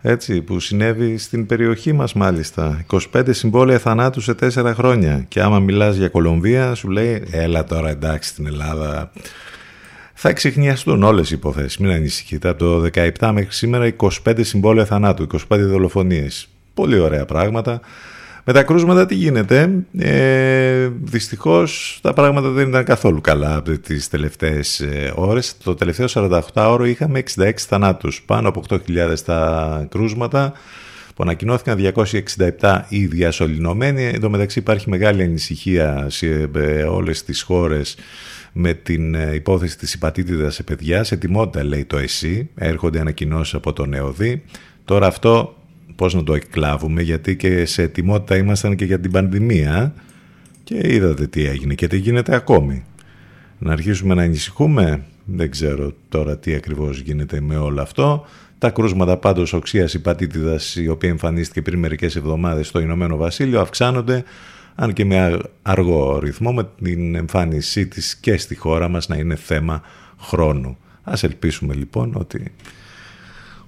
έτσι, 0.02 0.42
που 0.42 0.60
συνέβη 0.60 1.18
στην 1.18 1.46
περιοχή 1.46 1.92
μας 1.92 2.12
μάλιστα. 2.12 2.84
25 3.12 3.22
συμβόλαια 3.30 3.78
θανάτου 3.78 4.20
σε 4.20 4.34
4 4.40 4.72
χρόνια. 4.74 5.24
Και 5.28 5.40
άμα 5.40 5.58
μιλάς 5.58 5.96
για 5.96 6.08
Κολομβία 6.08 6.74
σου 6.74 6.88
λέει 6.88 7.22
έλα 7.30 7.64
τώρα 7.64 7.90
εντάξει 7.90 8.28
στην 8.28 8.46
Ελλάδα. 8.46 9.10
Θα 10.24 10.28
εξηχνιαστούν 10.28 11.02
όλες 11.02 11.30
οι 11.30 11.34
υποθέσεις, 11.34 11.78
μην 11.78 11.90
ανησυχείτε. 11.90 12.48
Από 12.48 12.58
το 12.58 12.90
17 13.18 13.30
μέχρι 13.32 13.52
σήμερα 13.52 13.94
25 13.96 14.10
συμβόλαια 14.40 14.84
θανάτου, 14.84 15.22
25 15.22 15.38
δολοφονίες. 15.48 16.48
Πολύ 16.74 16.98
ωραία 16.98 17.24
πράγματα. 17.24 17.80
Με 18.44 18.52
τα 18.52 18.62
κρούσματα 18.62 19.06
τι 19.06 19.14
γίνεται; 19.14 19.70
Ε, 19.98 20.88
δυστυχώς 21.02 21.98
τα 22.02 22.12
πράγματα 22.12 22.48
δεν 22.48 22.68
ήταν 22.68 22.84
καθόλου 22.84 23.20
καλά 23.20 23.56
από 23.56 23.78
τις 23.78 24.08
τελευταίες 24.08 24.80
ε, 24.80 25.12
ώρες. 25.14 25.56
Το 25.64 25.74
τελευταίο 25.74 26.06
48 26.10 26.40
ώρο 26.54 26.84
είχαμε 26.84 27.22
66 27.36 27.50
θανάτους. 27.56 28.22
Πάνω 28.26 28.48
από 28.48 28.62
8.000 28.68 29.14
τα 29.24 29.86
κρούσματα 29.90 30.52
που 31.14 31.22
ανακοινώθηκαν 31.22 31.92
267 32.60 32.80
οι 32.88 33.06
διασωληνωμένοι. 33.06 34.04
Εν 34.04 34.20
τω 34.20 34.30
μεταξύ 34.30 34.58
υπάρχει 34.58 34.90
μεγάλη 34.90 35.22
ανησυχία 35.22 36.06
σε 36.08 36.50
ε, 36.54 36.82
όλες 36.82 37.24
τις 37.24 37.42
χώρες 37.42 37.96
με 38.52 38.74
την 38.74 39.14
ε, 39.14 39.34
υπόθεση 39.34 39.78
της 39.78 39.94
υπατήτητας 39.94 40.54
σε 40.54 40.62
παιδιά. 40.62 41.04
Σε 41.04 41.16
τιμότητα 41.16 41.64
λέει 41.64 41.84
το 41.84 41.98
ΕΣΥ. 41.98 42.48
Έρχονται 42.54 43.00
ανακοινώσεις 43.00 43.54
από 43.54 43.72
το 43.72 43.86
ΝΕΟΔΗ. 43.86 44.42
Τώρα 44.84 45.06
αυτό 45.06 45.56
πώς 45.96 46.14
να 46.14 46.24
το 46.24 46.34
εκλάβουμε 46.34 47.02
γιατί 47.02 47.36
και 47.36 47.64
σε 47.64 47.82
ετοιμότητα 47.82 48.36
ήμασταν 48.36 48.76
και 48.76 48.84
για 48.84 49.00
την 49.00 49.10
πανδημία 49.10 49.94
και 50.64 50.80
είδατε 50.82 51.26
τι 51.26 51.46
έγινε 51.46 51.74
και 51.74 51.86
τι 51.86 51.96
γίνεται 51.96 52.34
ακόμη. 52.34 52.84
Να 53.58 53.72
αρχίσουμε 53.72 54.14
να 54.14 54.22
ανησυχούμε, 54.22 55.02
δεν 55.24 55.50
ξέρω 55.50 55.92
τώρα 56.08 56.38
τι 56.38 56.54
ακριβώς 56.54 57.00
γίνεται 57.00 57.40
με 57.40 57.56
όλο 57.56 57.80
αυτό. 57.80 58.26
Τα 58.58 58.70
κρούσματα 58.70 59.16
πάντως 59.16 59.52
οξείας 59.52 59.94
υπατήτηδας 59.94 60.76
η 60.76 60.88
οποία 60.88 61.08
εμφανίστηκε 61.08 61.62
πριν 61.62 61.78
μερικές 61.78 62.16
εβδομάδες 62.16 62.66
στο 62.66 62.80
Ηνωμένο 62.80 63.16
Βασίλειο 63.16 63.60
αυξάνονται 63.60 64.24
αν 64.82 64.92
και 64.92 65.04
με 65.04 65.38
αργό 65.62 66.18
ρυθμό 66.18 66.52
με 66.52 66.68
την 66.82 67.14
εμφάνισή 67.14 67.86
της 67.86 68.16
και 68.16 68.36
στη 68.36 68.54
χώρα 68.54 68.88
μας 68.88 69.08
να 69.08 69.16
είναι 69.16 69.36
θέμα 69.36 69.82
χρόνου. 70.20 70.76
Ας 71.02 71.22
ελπίσουμε 71.22 71.74
λοιπόν 71.74 72.12
ότι 72.14 72.52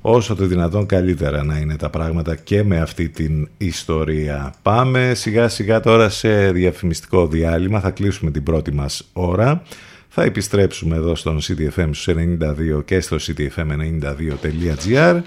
όσο 0.00 0.34
το 0.34 0.46
δυνατόν 0.46 0.86
καλύτερα 0.86 1.44
να 1.44 1.58
είναι 1.58 1.76
τα 1.76 1.90
πράγματα 1.90 2.36
και 2.36 2.62
με 2.62 2.80
αυτή 2.80 3.08
την 3.08 3.48
ιστορία. 3.56 4.54
Πάμε 4.62 5.12
σιγά 5.14 5.48
σιγά 5.48 5.80
τώρα 5.80 6.08
σε 6.08 6.52
διαφημιστικό 6.52 7.26
διάλειμμα, 7.26 7.80
θα 7.80 7.90
κλείσουμε 7.90 8.30
την 8.30 8.42
πρώτη 8.42 8.72
μας 8.72 9.08
ώρα. 9.12 9.62
Θα 10.08 10.22
επιστρέψουμε 10.22 10.96
εδώ 10.96 11.14
στον 11.14 11.38
CTFM 11.38 11.88
στους 11.92 12.08
92 12.08 12.84
και 12.84 13.00
στο 13.00 13.16
ctfm92.gr 13.20 15.20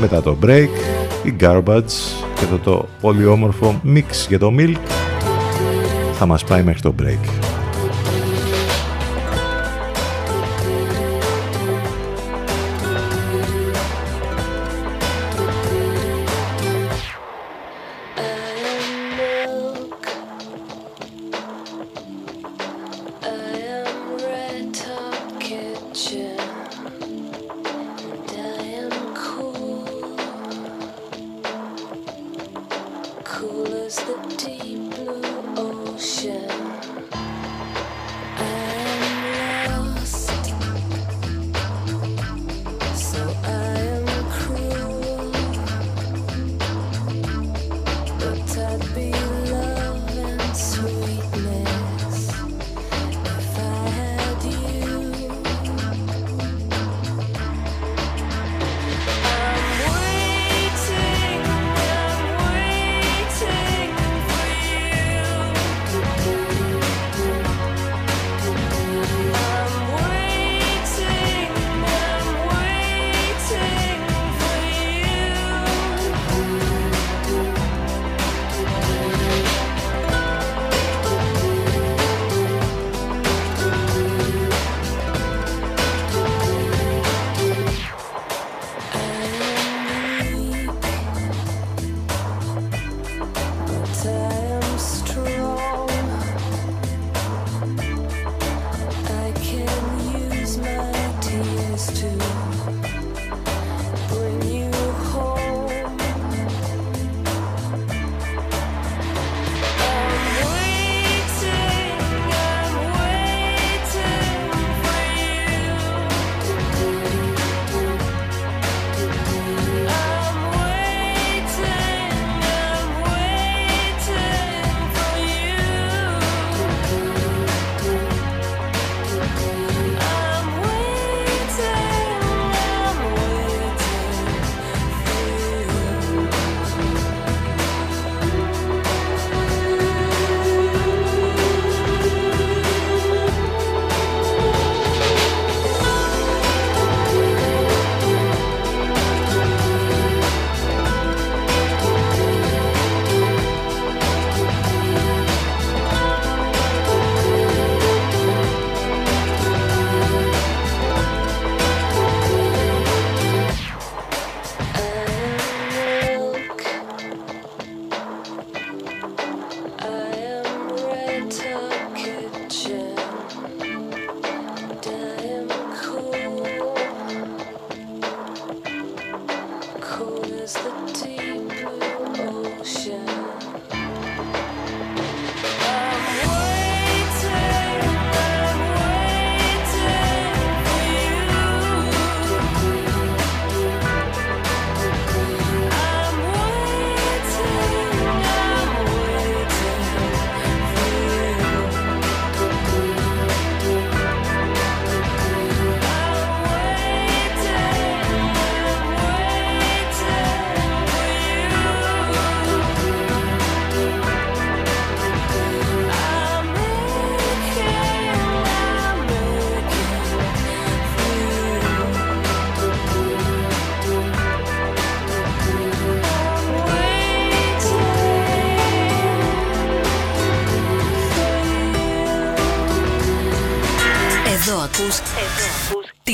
μετά 0.00 0.22
το 0.22 0.36
break, 0.42 0.68
η 1.24 1.34
Garbage 1.40 2.24
και 2.34 2.44
το, 2.50 2.58
το 2.58 2.88
πολύ 3.00 3.26
όμορφο 3.26 3.80
mix 3.84 4.26
για 4.28 4.38
το 4.38 4.54
Milk 4.58 4.76
θα 6.12 6.26
μας 6.26 6.44
πάει 6.44 6.62
μέχρι 6.62 6.80
το 6.80 6.94
break. 7.02 7.57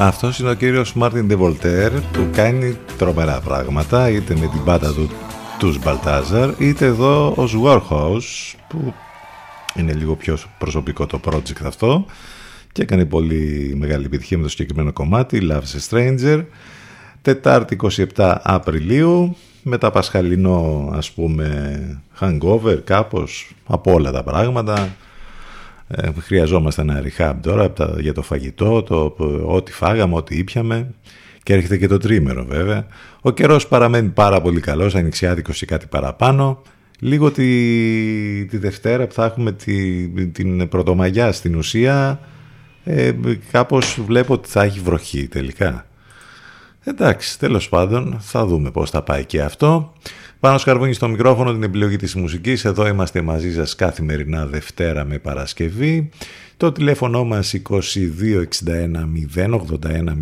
Αυτός 0.00 0.38
είναι 0.38 0.50
ο 0.50 0.54
κύριος 0.54 0.94
Μάρτιν 0.94 1.26
Ντεβολτέρ 1.26 1.92
που 1.92 2.28
κάνει 2.32 2.76
τρομερά 2.98 3.40
πράγματα 3.40 4.10
είτε 4.10 4.34
με 4.34 4.46
την 4.46 4.64
πάτα 4.64 4.92
του 4.92 5.10
τους 5.58 5.78
Μπαλτάζαρ 5.78 6.50
είτε 6.58 6.86
εδώ 6.86 7.32
ως 7.36 7.56
Warhouse 7.64 8.56
που 8.68 8.94
είναι 9.74 9.92
λίγο 9.92 10.16
πιο 10.16 10.38
προσωπικό 10.58 11.06
το 11.06 11.20
project 11.24 11.64
αυτό 11.64 12.04
και 12.72 12.82
έκανε 12.82 13.04
πολύ 13.04 13.74
μεγάλη 13.78 14.04
επιτυχία 14.04 14.36
με 14.36 14.42
το 14.42 14.48
συγκεκριμένο 14.48 14.92
κομμάτι 14.92 15.48
Love's 15.50 15.78
a 15.78 15.88
Stranger. 15.90 16.44
Τετάρτη 17.22 17.76
27 18.16 18.34
Απριλίου 18.42 19.36
με 19.62 19.78
τα 19.78 19.90
πασχαλινό 19.90 20.90
ας 20.94 21.10
πούμε 21.10 22.02
hangover 22.20 22.78
κάπως 22.84 23.54
από 23.66 23.92
όλα 23.92 24.10
τα 24.10 24.22
πράγματα 24.22 24.96
ε, 25.88 26.10
χρειαζόμαστε 26.20 26.82
ένα 26.82 27.02
rehab 27.02 27.34
τώρα 27.40 27.72
για 27.98 28.12
το 28.12 28.22
φαγητό, 28.22 28.82
το, 28.82 29.14
ό,τι 29.46 29.72
φάγαμε, 29.72 30.14
ό,τι 30.14 30.36
ήπιαμε 30.36 30.94
και 31.42 31.52
έρχεται 31.52 31.76
και 31.76 31.86
το 31.86 31.98
τρίμερο 31.98 32.44
βέβαια. 32.44 32.86
Ο 33.20 33.30
καιρός 33.30 33.68
παραμένει 33.68 34.08
πάρα 34.08 34.40
πολύ 34.40 34.60
καλός, 34.60 34.94
ανοιξιάδικος 34.94 35.62
ή 35.62 35.66
κάτι 35.66 35.86
παραπάνω. 35.86 36.62
Λίγο 37.00 37.30
τη, 37.30 37.44
τη 38.46 38.56
Δευτέρα 38.56 39.06
που 39.06 39.14
θα 39.14 39.24
έχουμε 39.24 39.52
τη, 39.52 40.08
την 40.08 40.68
Πρωτομαγιά 40.68 41.32
στην 41.32 41.54
ουσία 41.54 42.20
ε, 42.84 43.12
κάπως 43.50 44.00
βλέπω 44.06 44.32
ότι 44.32 44.48
θα 44.48 44.62
έχει 44.62 44.80
βροχή 44.80 45.28
τελικά. 45.28 45.86
Εντάξει, 46.84 47.38
τέλος 47.38 47.68
πάντων 47.68 48.16
θα 48.20 48.46
δούμε 48.46 48.70
πώς 48.70 48.90
θα 48.90 49.02
πάει 49.02 49.24
και 49.24 49.42
αυτό. 49.42 49.92
Πάνω 50.40 50.58
σκαρβούνι 50.58 50.92
στο 50.92 51.08
μικρόφωνο 51.08 51.52
την 51.52 51.62
επιλογή 51.62 51.96
της 51.96 52.14
μουσικής. 52.14 52.64
Εδώ 52.64 52.86
είμαστε 52.86 53.22
μαζί 53.22 53.52
σας 53.52 53.74
καθημερινά 53.74 54.46
Δευτέρα 54.46 55.04
με 55.04 55.18
Παρασκευή. 55.18 56.08
Το 56.56 56.72
τηλέφωνο 56.72 57.24
μας 57.24 57.54
2261 57.70 59.06
081 59.36 60.16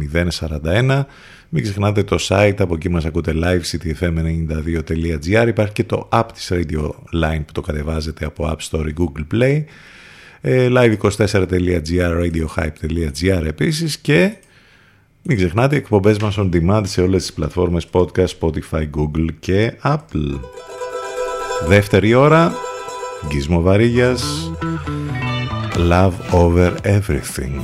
041. 0.63 1.05
Μην 1.49 1.63
ξεχνάτε 1.63 2.03
το 2.03 2.17
site, 2.29 2.55
από 2.59 2.75
εκεί 2.75 2.89
μας 2.89 3.05
ακούτε 3.05 3.33
live 3.35 3.61
ctfm92.gr. 3.61 5.47
Υπάρχει 5.49 5.73
και 5.73 5.85
το 5.85 6.09
app 6.13 6.25
της 6.35 6.53
Radio 6.53 6.91
Line 7.23 7.43
που 7.47 7.53
το 7.53 7.61
κατεβάζετε 7.61 8.25
από 8.25 8.57
App 8.57 8.71
Store 8.71 8.89
Google 8.99 9.35
Play. 9.35 9.65
Ε, 10.41 10.69
live24.gr, 10.71 12.23
radiohype.gr 12.23 13.45
επίσης 13.47 13.99
και 13.99 14.33
μην 15.29 15.37
ξεχνάτε 15.37 15.77
εκπομπές 15.77 16.19
μας 16.19 16.39
on 16.39 16.51
demand 16.53 16.83
σε 16.85 17.01
όλες 17.01 17.23
τις 17.23 17.33
πλατφόρμες 17.33 17.87
podcast, 17.93 18.29
Spotify, 18.41 18.89
Google 18.97 19.27
και 19.41 19.73
Apple. 19.83 20.41
Δεύτερη 21.69 22.15
ώρα, 22.15 22.53
Γκίσμο 23.29 23.61
Βαρύγιας, 23.61 24.51
Love 25.91 26.13
Over 26.33 26.73
Everything. 26.83 27.55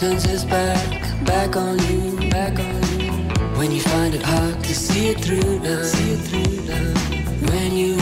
turns 0.00 0.24
his 0.24 0.44
back, 0.44 0.90
back 1.24 1.56
on 1.56 1.76
you, 1.88 2.02
back 2.36 2.54
on 2.58 2.82
you. 3.00 3.12
When 3.58 3.70
you 3.76 3.80
find 3.80 4.12
it 4.18 4.24
hard 4.32 4.56
to 4.68 4.74
see 4.74 5.04
it 5.12 5.18
through 5.24 5.50
now, 5.66 5.82
see 5.82 6.10
it 6.16 6.20
through 6.28 6.54
now. 6.72 6.88
When 7.50 7.70
you 7.80 7.93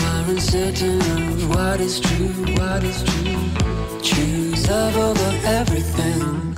are 0.55 0.59
uncertain 0.59 1.01
of 1.01 1.49
what 1.51 1.81
is 1.81 2.01
true, 2.01 2.29
what 2.57 2.85
is 2.85 3.03
true. 3.05 4.01
Choose 4.03 4.69
love 4.69 4.97
over 4.97 5.47
everything. 5.47 6.55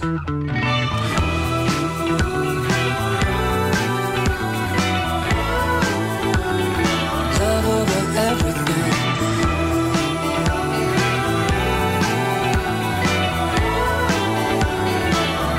Love 7.40 7.66
over 7.76 8.03
everything. 8.18 8.90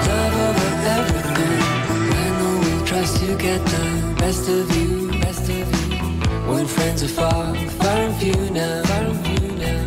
Love 0.07 0.35
over 0.47 0.69
everything. 0.97 1.61
I 2.11 2.29
know 2.39 2.55
we 2.63 2.85
trust 2.85 3.23
you 3.23 3.37
get 3.37 3.63
the 3.65 4.15
best 4.17 4.49
of 4.49 4.75
you, 4.77 5.11
best 5.21 5.49
of 5.49 5.57
you. 5.57 5.95
When 6.51 6.65
friends 6.65 7.03
are 7.03 7.07
far, 7.07 7.74
and 8.21 9.25
few 9.25 9.51
now. 9.55 9.85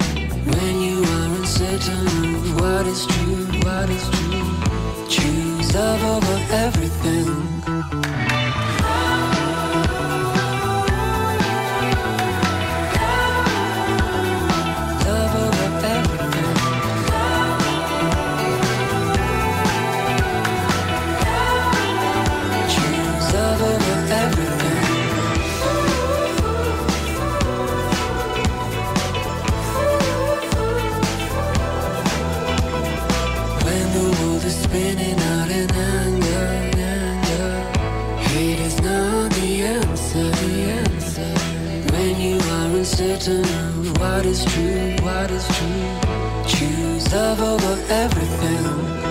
When 0.53 0.81
you 0.81 1.03
are 1.03 1.37
uncertain 1.37 2.35
of 2.35 2.61
what 2.61 2.87
is 2.87 3.07
true, 3.07 3.47
what 3.63 3.89
is 3.91 4.09
true. 4.11 5.09
Choose 5.09 5.75
love 5.75 6.03
over 6.05 6.39
everything. 6.53 6.98
What 43.01 44.27
is 44.27 44.45
true, 44.45 44.97
what 45.03 45.31
is 45.31 45.47
true. 45.47 46.49
Choose 46.49 47.13
love 47.13 47.41
over 47.41 47.81
everything. 47.93 49.08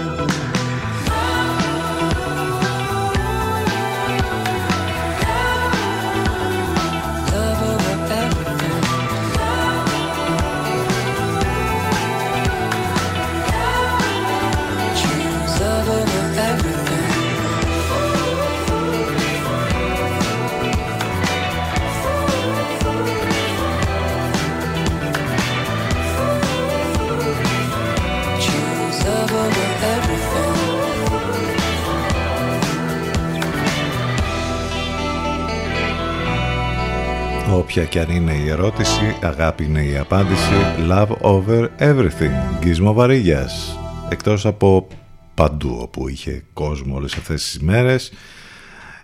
Όποια 37.78 37.90
και 37.90 38.00
αν 38.00 38.16
είναι 38.16 38.34
η 38.34 38.50
ερώτηση, 38.50 39.18
αγάπη 39.22 39.64
είναι 39.64 39.84
η 39.84 39.98
απάντηση. 39.98 40.52
Love 40.90 41.08
over 41.22 41.68
everything. 41.80 42.60
Γκίσμο 42.60 42.94
Βαρύγιας. 42.94 43.80
Εκτός 44.10 44.46
από 44.46 44.88
παντού 45.34 45.78
όπου 45.82 46.08
είχε 46.08 46.44
κόσμο 46.54 46.96
όλες 46.96 47.16
αυτές 47.16 47.44
τις 47.44 47.60
μέρες. 47.60 48.12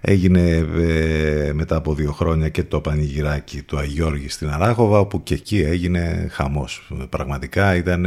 Έγινε 0.02 0.68
ε, 0.78 1.52
μετά 1.54 1.76
από 1.76 1.94
δύο 1.94 2.12
χρόνια 2.12 2.50
και 2.50 2.64
το 2.64 2.82
πανηγυράκι 2.82 3.62
του 3.62 3.78
Αγιώργη 3.78 4.30
στην 4.30 4.50
Αράχοβα, 4.50 5.00
όπου 5.00 5.24
και 5.24 5.34
εκεί 5.34 5.62
έγινε 5.62 6.28
χαμός. 6.32 6.92
Πραγματικά 7.10 7.76
ήταν 7.76 8.06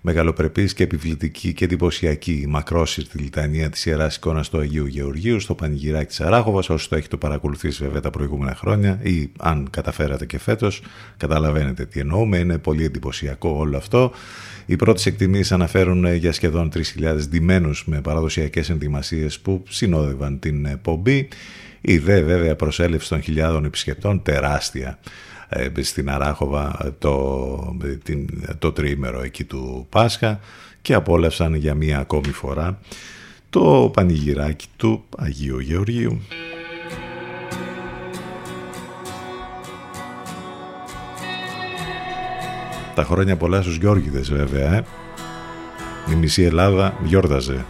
μεγαλοπρεπής 0.00 0.74
και 0.74 0.82
επιβλητική 0.82 1.52
και 1.52 1.64
εντυπωσιακή. 1.64 2.44
Μακρόσυρτη 2.48 3.18
λιτανία 3.18 3.70
της 3.70 3.86
Ιεράς 3.86 4.16
Εικόνας 4.16 4.48
του 4.48 4.58
Αγίου 4.58 4.86
Γεωργίου 4.86 5.40
στο 5.40 5.54
Πανηγυράκι 5.54 6.06
της 6.06 6.20
Αράχοβας 6.20 6.70
όσοι 6.70 6.88
το 6.88 6.96
έχετε 6.96 7.16
παρακολουθήσει 7.16 7.82
βέβαια 7.82 8.00
τα 8.00 8.10
προηγούμενα 8.10 8.54
χρόνια 8.54 8.98
ή 9.02 9.30
αν 9.38 9.68
καταφέρατε 9.70 10.26
και 10.26 10.38
φέτος 10.38 10.82
καταλαβαίνετε 11.16 11.86
τι 11.86 12.00
εννοούμε. 12.00 12.38
Είναι 12.38 12.58
πολύ 12.58 12.84
εντυπωσιακό 12.84 13.48
όλο 13.48 13.76
αυτό. 13.76 14.12
Οι 14.66 14.76
πρώτες 14.76 15.06
εκτιμήσεις 15.06 15.52
αναφέρουν 15.52 16.14
για 16.14 16.32
σχεδόν 16.32 16.70
3.000 16.74 17.28
ντυμένους 17.28 17.86
με 17.86 18.00
παραδοσιακές 18.00 18.70
ενδυμασίες 18.70 19.38
που 19.38 19.62
συνόδευαν 19.68 20.38
την 20.38 20.78
πομπή. 20.82 21.28
Η 21.80 21.98
δε 21.98 22.22
βέβαια 22.22 22.56
προσέλευση 22.56 23.08
των 23.08 23.22
χιλιάδων 23.22 23.64
επισκεπτών 23.64 24.22
τεράστια. 24.22 24.98
ε, 24.98 25.37
στην 25.80 26.10
Αράχοβα 26.10 26.94
το, 26.98 27.76
την, 28.02 28.28
το 28.58 28.72
τριήμερο 28.72 29.22
εκεί 29.22 29.44
του 29.44 29.86
Πάσχα 29.90 30.40
και 30.82 30.94
απόλαυσαν 30.94 31.54
για 31.54 31.74
μία 31.74 31.98
ακόμη 31.98 32.30
φορά 32.30 32.78
το 33.50 33.90
πανηγυράκι 33.94 34.66
του 34.76 35.04
Αγίου 35.16 35.58
Γεωργίου. 35.58 36.20
Τα 42.94 43.04
χρόνια 43.04 43.36
πολλά 43.36 43.62
στους 43.62 43.76
Γιώργιδες 43.76 44.30
βέβαια, 44.30 44.74
ε. 44.74 44.84
Η 46.12 46.14
μισή 46.14 46.42
Ελλάδα 46.42 46.98
γιόρταζε 47.04 47.64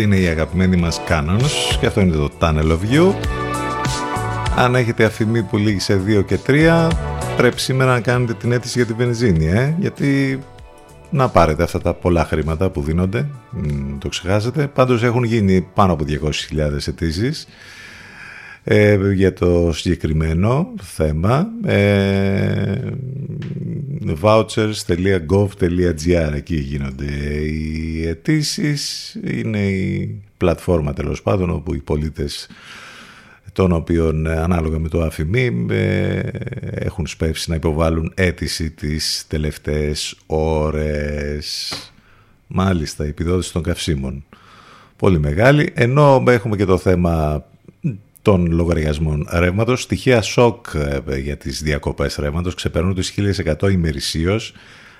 Αυτή 0.00 0.12
είναι 0.12 0.22
η 0.24 0.28
αγαπημένη 0.28 0.76
μας 0.76 1.00
Canons 1.08 1.76
και 1.80 1.86
αυτό 1.86 2.00
είναι 2.00 2.16
το 2.16 2.30
Tunnel 2.40 2.70
of 2.70 2.94
You. 2.94 3.14
Αν 4.56 4.74
έχετε 4.74 5.04
αφημί 5.04 5.42
που 5.42 5.56
λύγει 5.56 5.78
σε 5.78 6.00
2 6.06 6.24
και 6.26 6.38
3 6.46 6.88
πρέπει 7.36 7.60
σήμερα 7.60 7.92
να 7.92 8.00
κάνετε 8.00 8.34
την 8.34 8.52
αίτηση 8.52 8.78
για 8.78 8.86
τη 8.86 8.92
βενζίνη 8.92 9.46
ε; 9.46 9.74
γιατί 9.78 10.38
να 11.10 11.28
πάρετε 11.28 11.62
αυτά 11.62 11.80
τα 11.80 11.94
πολλά 11.94 12.24
χρήματα 12.24 12.70
που 12.70 12.82
δίνονται, 12.82 13.28
το 13.98 14.08
ξεχάσετε. 14.08 14.66
Πάντως 14.66 15.02
έχουν 15.02 15.22
γίνει 15.22 15.66
πάνω 15.74 15.92
από 15.92 16.04
200.000 16.08 16.88
αιτήσεις 16.88 17.46
ε, 18.64 18.98
για 19.12 19.32
το 19.32 19.72
συγκεκριμένο 19.72 20.74
θέμα. 20.82 21.48
Ε, 21.64 22.74
vouchers.gov.gr 24.06 26.32
εκεί 26.34 26.56
γίνονται 26.56 27.44
οι 27.44 28.06
αιτήσεις. 28.06 29.16
Είναι 29.24 29.68
η 29.68 30.22
πλατφόρμα 30.36 30.92
τέλος 30.92 31.22
πάντων 31.22 31.50
όπου 31.50 31.74
οι 31.74 31.78
πολίτες 31.78 32.48
των 33.52 33.72
οποίων 33.72 34.26
ε, 34.26 34.36
ανάλογα 34.36 34.78
με 34.78 34.88
το 34.88 35.02
αφημί 35.02 35.66
ε, 35.70 36.20
έχουν 36.62 37.06
σπεύσει 37.06 37.50
να 37.50 37.56
υποβάλουν 37.56 38.12
αίτηση 38.14 38.70
τις 38.70 39.24
τελευταίες 39.28 40.16
ώρες. 40.26 41.72
Μάλιστα, 42.46 43.04
η 43.04 43.08
επιδότηση 43.08 43.52
των 43.52 43.62
καυσίμων. 43.62 44.24
Πολύ 44.96 45.18
μεγάλη, 45.18 45.72
ενώ 45.74 46.24
έχουμε 46.26 46.56
και 46.56 46.64
το 46.64 46.78
θέμα 46.78 47.44
των 48.22 48.52
λογαριασμών 48.52 49.28
ρεύματος. 49.32 49.82
Στοιχεία 49.82 50.22
σοκ 50.22 50.66
ε, 51.06 51.18
για 51.18 51.36
τις 51.36 51.62
διακοπές 51.62 52.16
ρεύματος 52.16 52.54
ξεπερνούν 52.54 52.94
τις 52.94 53.14
1100 53.60 53.70
ημερησίως. 53.72 54.52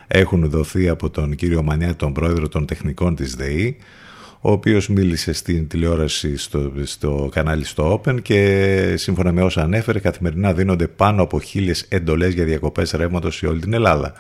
Έχουν 0.07 0.51
δοθεί 0.51 0.89
από 0.89 1.11
τον 1.11 1.35
κύριο 1.35 1.62
Μανιά, 1.62 1.97
τον 1.97 2.12
πρόεδρο 2.12 2.49
των 2.49 2.66
τεχνικών 2.66 3.14
της 3.14 3.35
ΔΕΗ 3.35 3.77
ο 4.41 4.51
οποίος 4.51 4.89
μίλησε 4.89 5.33
στην 5.33 5.68
τηλεόραση 5.68 6.37
στο, 6.37 6.73
στο 6.83 7.29
κανάλι 7.33 7.64
στο 7.64 8.01
Open 8.05 8.23
και 8.23 8.95
σύμφωνα 8.97 9.33
με 9.33 9.43
όσα 9.43 9.62
ανέφερε 9.62 9.99
καθημερινά 9.99 10.53
δίνονται 10.53 10.89
πάνω 10.89 11.23
από 11.23 11.41
χίλιες 11.41 11.87
εντολές 11.89 12.35
για 12.35 12.45
διακοπές 12.45 12.91
ρεύματος 12.91 13.37
σε 13.37 13.47
όλη 13.47 13.61
την 13.61 13.73
Ελλάδα. 13.73 14.12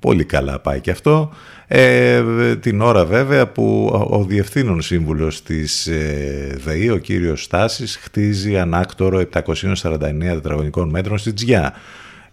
Πολύ 0.00 0.24
καλά 0.24 0.60
πάει 0.60 0.80
και 0.80 0.90
αυτό. 0.90 1.32
Ε, 1.66 2.56
την 2.56 2.80
ώρα 2.80 3.04
βέβαια 3.04 3.46
που 3.46 3.86
ο 4.10 4.24
διευθύνων 4.24 4.82
σύμβουλος 4.82 5.42
της 5.42 5.86
ε, 5.86 6.58
ΔΕΗ, 6.64 6.90
ο 6.90 6.96
κύριος 6.96 7.42
Στάσης, 7.42 7.96
χτίζει 7.96 8.58
ανάκτορο 8.58 9.22
749 9.32 9.98
τετραγωνικών 10.18 10.88
μέτρων 10.88 11.18
στη 11.18 11.32
Τζιά. 11.32 11.72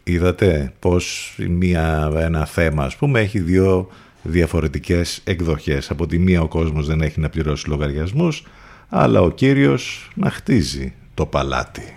Είδατε 0.03 0.73
πως 0.79 1.35
μια, 1.49 2.11
ένα 2.17 2.45
θέμα 2.45 2.83
ας 2.83 2.95
πούμε 2.95 3.19
έχει 3.19 3.39
δύο 3.39 3.89
διαφορετικές 4.21 5.21
εκδοχές. 5.23 5.89
Από 5.89 6.07
τη 6.07 6.17
μία 6.17 6.41
ο 6.41 6.47
κόσμος 6.47 6.87
δεν 6.87 7.01
έχει 7.01 7.19
να 7.19 7.29
πληρώσει 7.29 7.69
λογαριασμούς, 7.69 8.43
αλλά 8.89 9.21
ο 9.21 9.31
κύριος 9.31 10.09
να 10.15 10.29
χτίζει 10.29 10.93
το 11.13 11.25
παλάτι. 11.25 11.96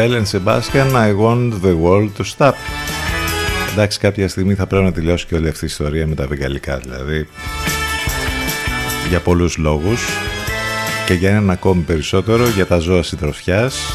Bell 0.00 0.14
and 0.14 0.28
Sebastian, 0.36 0.88
I 1.08 1.12
want 1.24 1.50
the 1.66 1.74
world 1.84 2.10
to 2.18 2.24
stop. 2.36 2.54
Εντάξει, 3.72 3.98
κάποια 3.98 4.28
στιγμή 4.28 4.54
θα 4.54 4.66
πρέπει 4.66 4.84
να 4.84 4.92
τελειώσει 4.92 5.26
και 5.26 5.34
όλη 5.34 5.48
αυτή 5.48 5.64
η 5.64 5.68
ιστορία 5.70 6.06
με 6.06 6.14
τα 6.14 6.26
βεγγαλικά, 6.26 6.76
δηλαδή. 6.76 7.28
Για 9.08 9.20
πολλούς 9.20 9.56
λόγους 9.56 10.00
και 11.06 11.14
για 11.14 11.30
έναν 11.30 11.50
ακόμη 11.50 11.82
περισσότερο 11.82 12.48
για 12.48 12.66
τα 12.66 12.78
ζώα 12.78 13.02
συντροφιάς, 13.02 13.92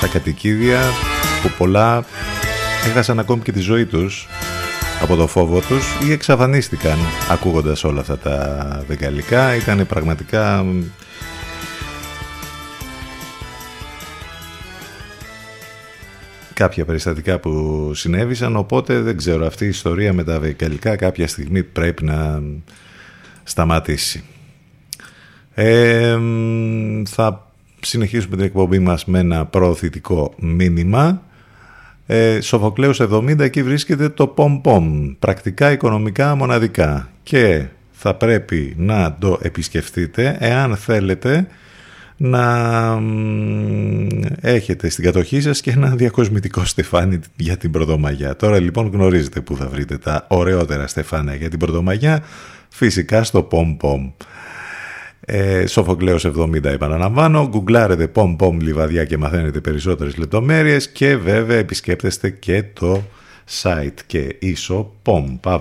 τα 0.00 0.06
κατοικίδια 0.06 0.80
που 1.42 1.50
πολλά 1.58 2.04
έχασαν 2.86 3.18
ακόμη 3.18 3.42
και 3.42 3.52
τη 3.52 3.60
ζωή 3.60 3.86
τους 3.86 4.28
από 5.02 5.16
το 5.16 5.26
φόβο 5.26 5.60
τους 5.60 5.86
ή 6.06 6.12
εξαφανίστηκαν 6.12 6.98
ακούγοντας 7.30 7.84
όλα 7.84 8.00
αυτά 8.00 8.18
τα 8.18 8.84
βεγγαλικά. 8.88 9.54
Ήταν 9.54 9.86
πραγματικά 9.86 10.64
κάποια 16.54 16.84
περιστατικά 16.84 17.38
που 17.38 17.90
συνέβησαν 17.94 18.56
οπότε 18.56 19.00
δεν 19.00 19.16
ξέρω 19.16 19.46
αυτή 19.46 19.64
η 19.64 19.68
ιστορία 19.68 20.12
με 20.12 20.24
τα 20.24 20.40
βεγγαλικά 20.40 20.96
κάποια 20.96 21.28
στιγμή 21.28 21.62
πρέπει 21.62 22.04
να 22.04 22.42
σταματήσει. 23.42 24.24
Ε, 25.54 26.18
θα 27.06 27.50
συνεχίσουμε 27.80 28.36
την 28.36 28.44
εκπομπή 28.44 28.78
μας 28.78 29.04
με 29.04 29.18
ένα 29.18 29.44
προωθητικό 29.44 30.34
μήνυμα. 30.38 31.22
Ε, 32.06 32.40
Σοφοκλέους 32.40 33.00
70 33.00 33.38
εκεί 33.38 33.62
βρίσκεται 33.62 34.08
το 34.08 34.26
πομ 34.26 34.60
πομ 34.60 35.14
πρακτικά 35.18 35.72
οικονομικά 35.72 36.34
μοναδικά. 36.34 37.08
Και 37.22 37.66
θα 37.92 38.14
πρέπει 38.14 38.74
να 38.78 39.16
το 39.18 39.38
επισκεφτείτε 39.42 40.36
εάν 40.40 40.76
θέλετε 40.76 41.46
να 42.16 43.02
έχετε 44.40 44.88
στην 44.88 45.04
κατοχή 45.04 45.40
σας 45.40 45.60
και 45.60 45.70
ένα 45.70 45.88
διακοσμητικό 45.88 46.64
στεφάνι 46.64 47.18
για 47.36 47.56
την 47.56 47.70
Πρωτομαγιά. 47.70 48.36
Τώρα 48.36 48.60
λοιπόν 48.60 48.90
γνωρίζετε 48.92 49.40
που 49.40 49.56
θα 49.56 49.68
βρείτε 49.68 49.98
τα 49.98 50.26
ωραιότερα 50.28 50.86
στεφάνια 50.86 51.34
για 51.34 51.48
την 51.48 51.58
Πρωτομαγιά, 51.58 52.22
φυσικά 52.68 53.24
στο 53.24 53.48
Pom 53.50 53.76
Pom. 53.80 54.12
Ε, 55.26 55.66
Σοφοκλέος 55.66 56.26
70 56.26 56.64
επαναλαμβάνω, 56.64 57.48
γκουγκλάρετε 57.48 58.10
Pom 58.14 58.36
Pom 58.36 58.56
λιβαδιά 58.60 59.04
και 59.04 59.18
μαθαίνετε 59.18 59.60
περισσότερες 59.60 60.16
λεπτομέρειες 60.16 60.88
και 60.88 61.16
βέβαια 61.16 61.56
επισκέπτεστε 61.56 62.30
και 62.30 62.64
το 62.72 63.02
site 63.62 63.98
και 64.06 64.36
ίσο 64.38 64.92
pom.pom.gr 65.02 65.58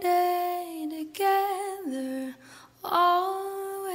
day 0.00 0.88
together, 0.90 2.34
always. 2.84 3.90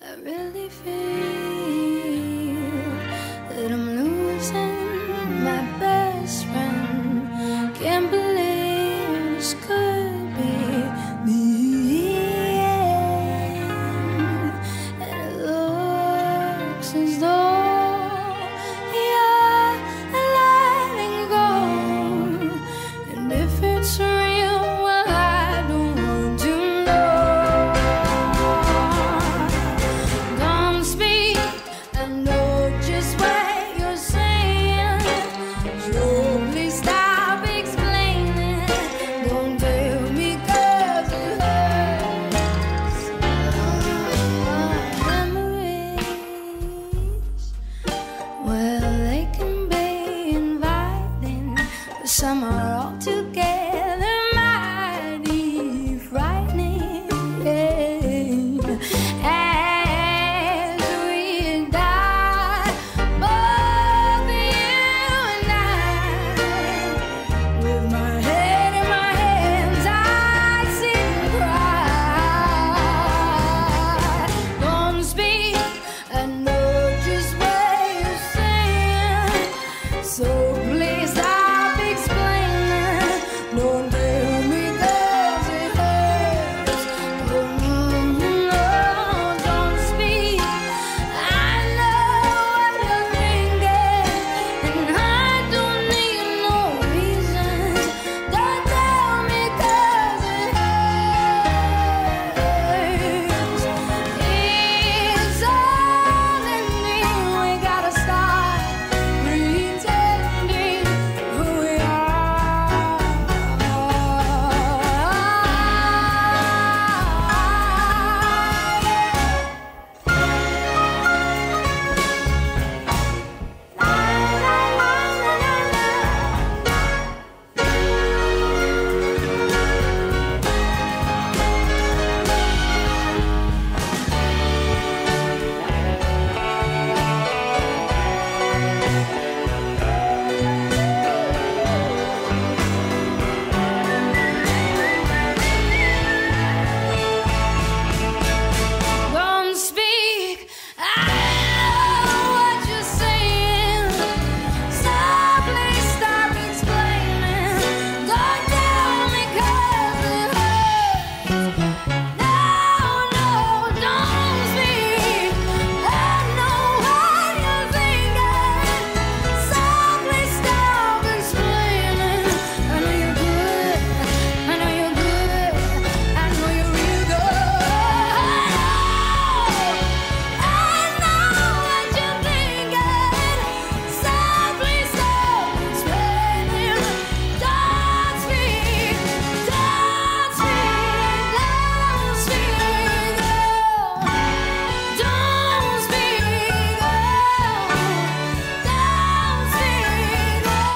I 0.00 0.14
really 0.20 0.68
feel 0.68 1.31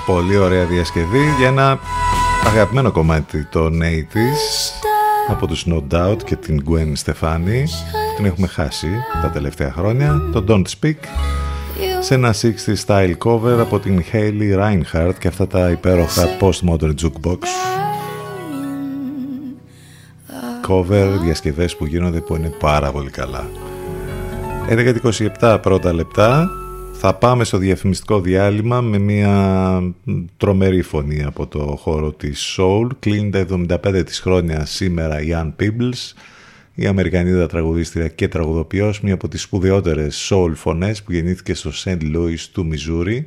Πολύ 0.06 0.36
ωραία 0.36 0.64
διασκευή 0.64 1.34
για 1.38 1.48
ένα 1.48 1.78
αγαπημένο 2.46 2.90
κομμάτι 2.92 3.44
των 3.44 3.80
80's 3.82 4.86
από 5.28 5.46
τους 5.46 5.66
No 5.68 5.82
Doubt 5.90 6.16
και 6.24 6.36
την 6.36 6.64
Gwen 6.68 6.92
Stefani. 7.04 7.64
Την 8.16 8.24
έχουμε 8.24 8.46
χάσει 8.46 8.88
τα 9.22 9.30
τελευταία 9.30 9.72
χρόνια. 9.72 10.22
Το 10.32 10.44
Don't 10.48 10.62
Speak. 10.80 10.96
Σε 12.00 12.14
ένα 12.14 12.34
60 12.34 12.44
style 12.86 13.14
cover 13.24 13.58
από 13.60 13.78
την 13.78 14.04
Hayley 14.12 14.58
Reinhardt 14.58 15.14
και 15.18 15.28
αυτά 15.28 15.46
τα 15.46 15.70
υπέροχα 15.70 16.28
postmodern 16.40 16.94
jukebox. 17.02 17.38
Cover 20.68 21.08
διασκευές 21.22 21.76
που 21.76 21.86
γίνονται 21.86 22.20
που 22.20 22.34
είναι 22.34 22.52
πάρα 22.58 22.90
πολύ 22.90 23.10
καλά. 23.10 23.46
11.27 25.40 25.58
πρώτα 25.62 25.92
λεπτά 25.92 26.50
θα 27.08 27.14
πάμε 27.14 27.44
στο 27.44 27.58
διαφημιστικό 27.58 28.20
διάλειμμα 28.20 28.80
με 28.80 28.98
μια 28.98 29.94
τρομερή 30.36 30.82
φωνή 30.82 31.24
από 31.24 31.46
το 31.46 31.76
χώρο 31.80 32.12
της 32.12 32.56
Soul. 32.58 32.88
Κλείνει 32.98 33.30
τα 33.30 33.46
75 33.84 34.02
της 34.06 34.20
χρόνια 34.20 34.66
σήμερα 34.66 35.20
η 35.20 35.28
Ann 35.32 35.52
Peebles, 35.60 36.12
η 36.74 36.86
Αμερικανίδα 36.86 37.46
τραγουδίστρια 37.46 38.08
και 38.08 38.28
τραγουδοποιός, 38.28 39.00
μία 39.00 39.14
από 39.14 39.28
τις 39.28 39.42
σπουδαιότερες 39.42 40.30
soul 40.32 40.52
φωνές 40.54 41.02
που 41.02 41.12
γεννήθηκε 41.12 41.54
στο 41.54 41.70
St. 41.84 41.98
Louis 42.16 42.40
του 42.52 42.66
Μιζούρι 42.66 43.26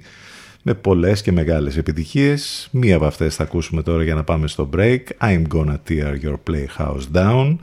με 0.61 0.73
πολλές 0.73 1.22
και 1.22 1.31
μεγάλες 1.31 1.77
επιτυχίες. 1.77 2.69
Μία 2.72 2.95
από 2.95 3.06
αυτές 3.06 3.35
θα 3.35 3.43
ακούσουμε 3.43 3.81
τώρα 3.81 4.03
για 4.03 4.15
να 4.15 4.23
πάμε 4.23 4.47
στο 4.47 4.69
break. 4.76 4.99
I'm 5.22 5.43
gonna 5.53 5.77
tear 5.89 6.15
your 6.23 6.38
playhouse 6.49 7.06
down. 7.14 7.56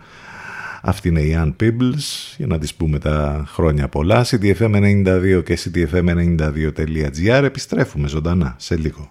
Αυτή 0.89 1.09
είναι 1.09 1.21
η 1.21 1.37
Ann 1.39 1.53
Peebles, 1.63 2.35
για 2.37 2.47
να 2.47 2.59
τις 2.59 2.75
πούμε 2.75 2.99
τα 2.99 3.45
χρόνια 3.49 3.89
πολλά. 3.89 4.25
CDFM92 4.25 5.43
και 5.45 5.59
CDFM92.gr. 5.65 7.43
Επιστρέφουμε 7.43 8.09
ζωντανά 8.09 8.55
σε 8.59 8.77
λίγο. 8.77 9.11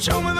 Show 0.00 0.18
me 0.22 0.39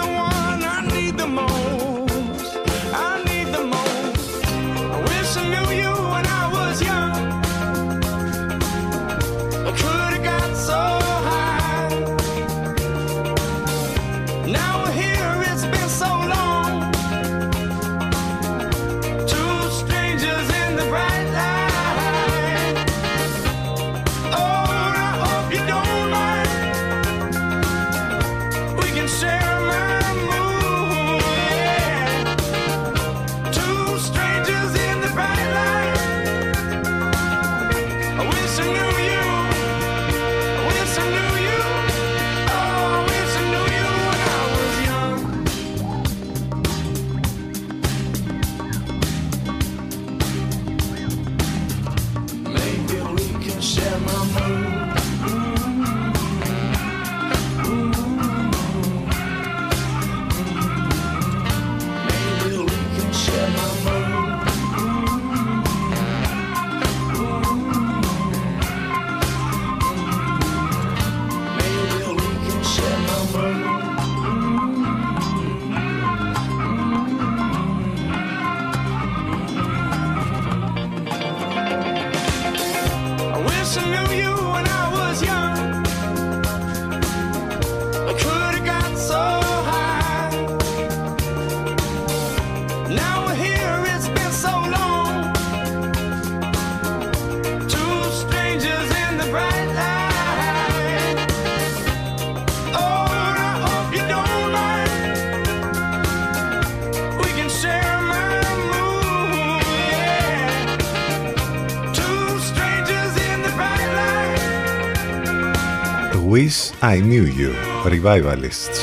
I 116.83 116.97
Knew 116.97 117.25
You, 117.39 117.53
Revivalists. 117.85 118.79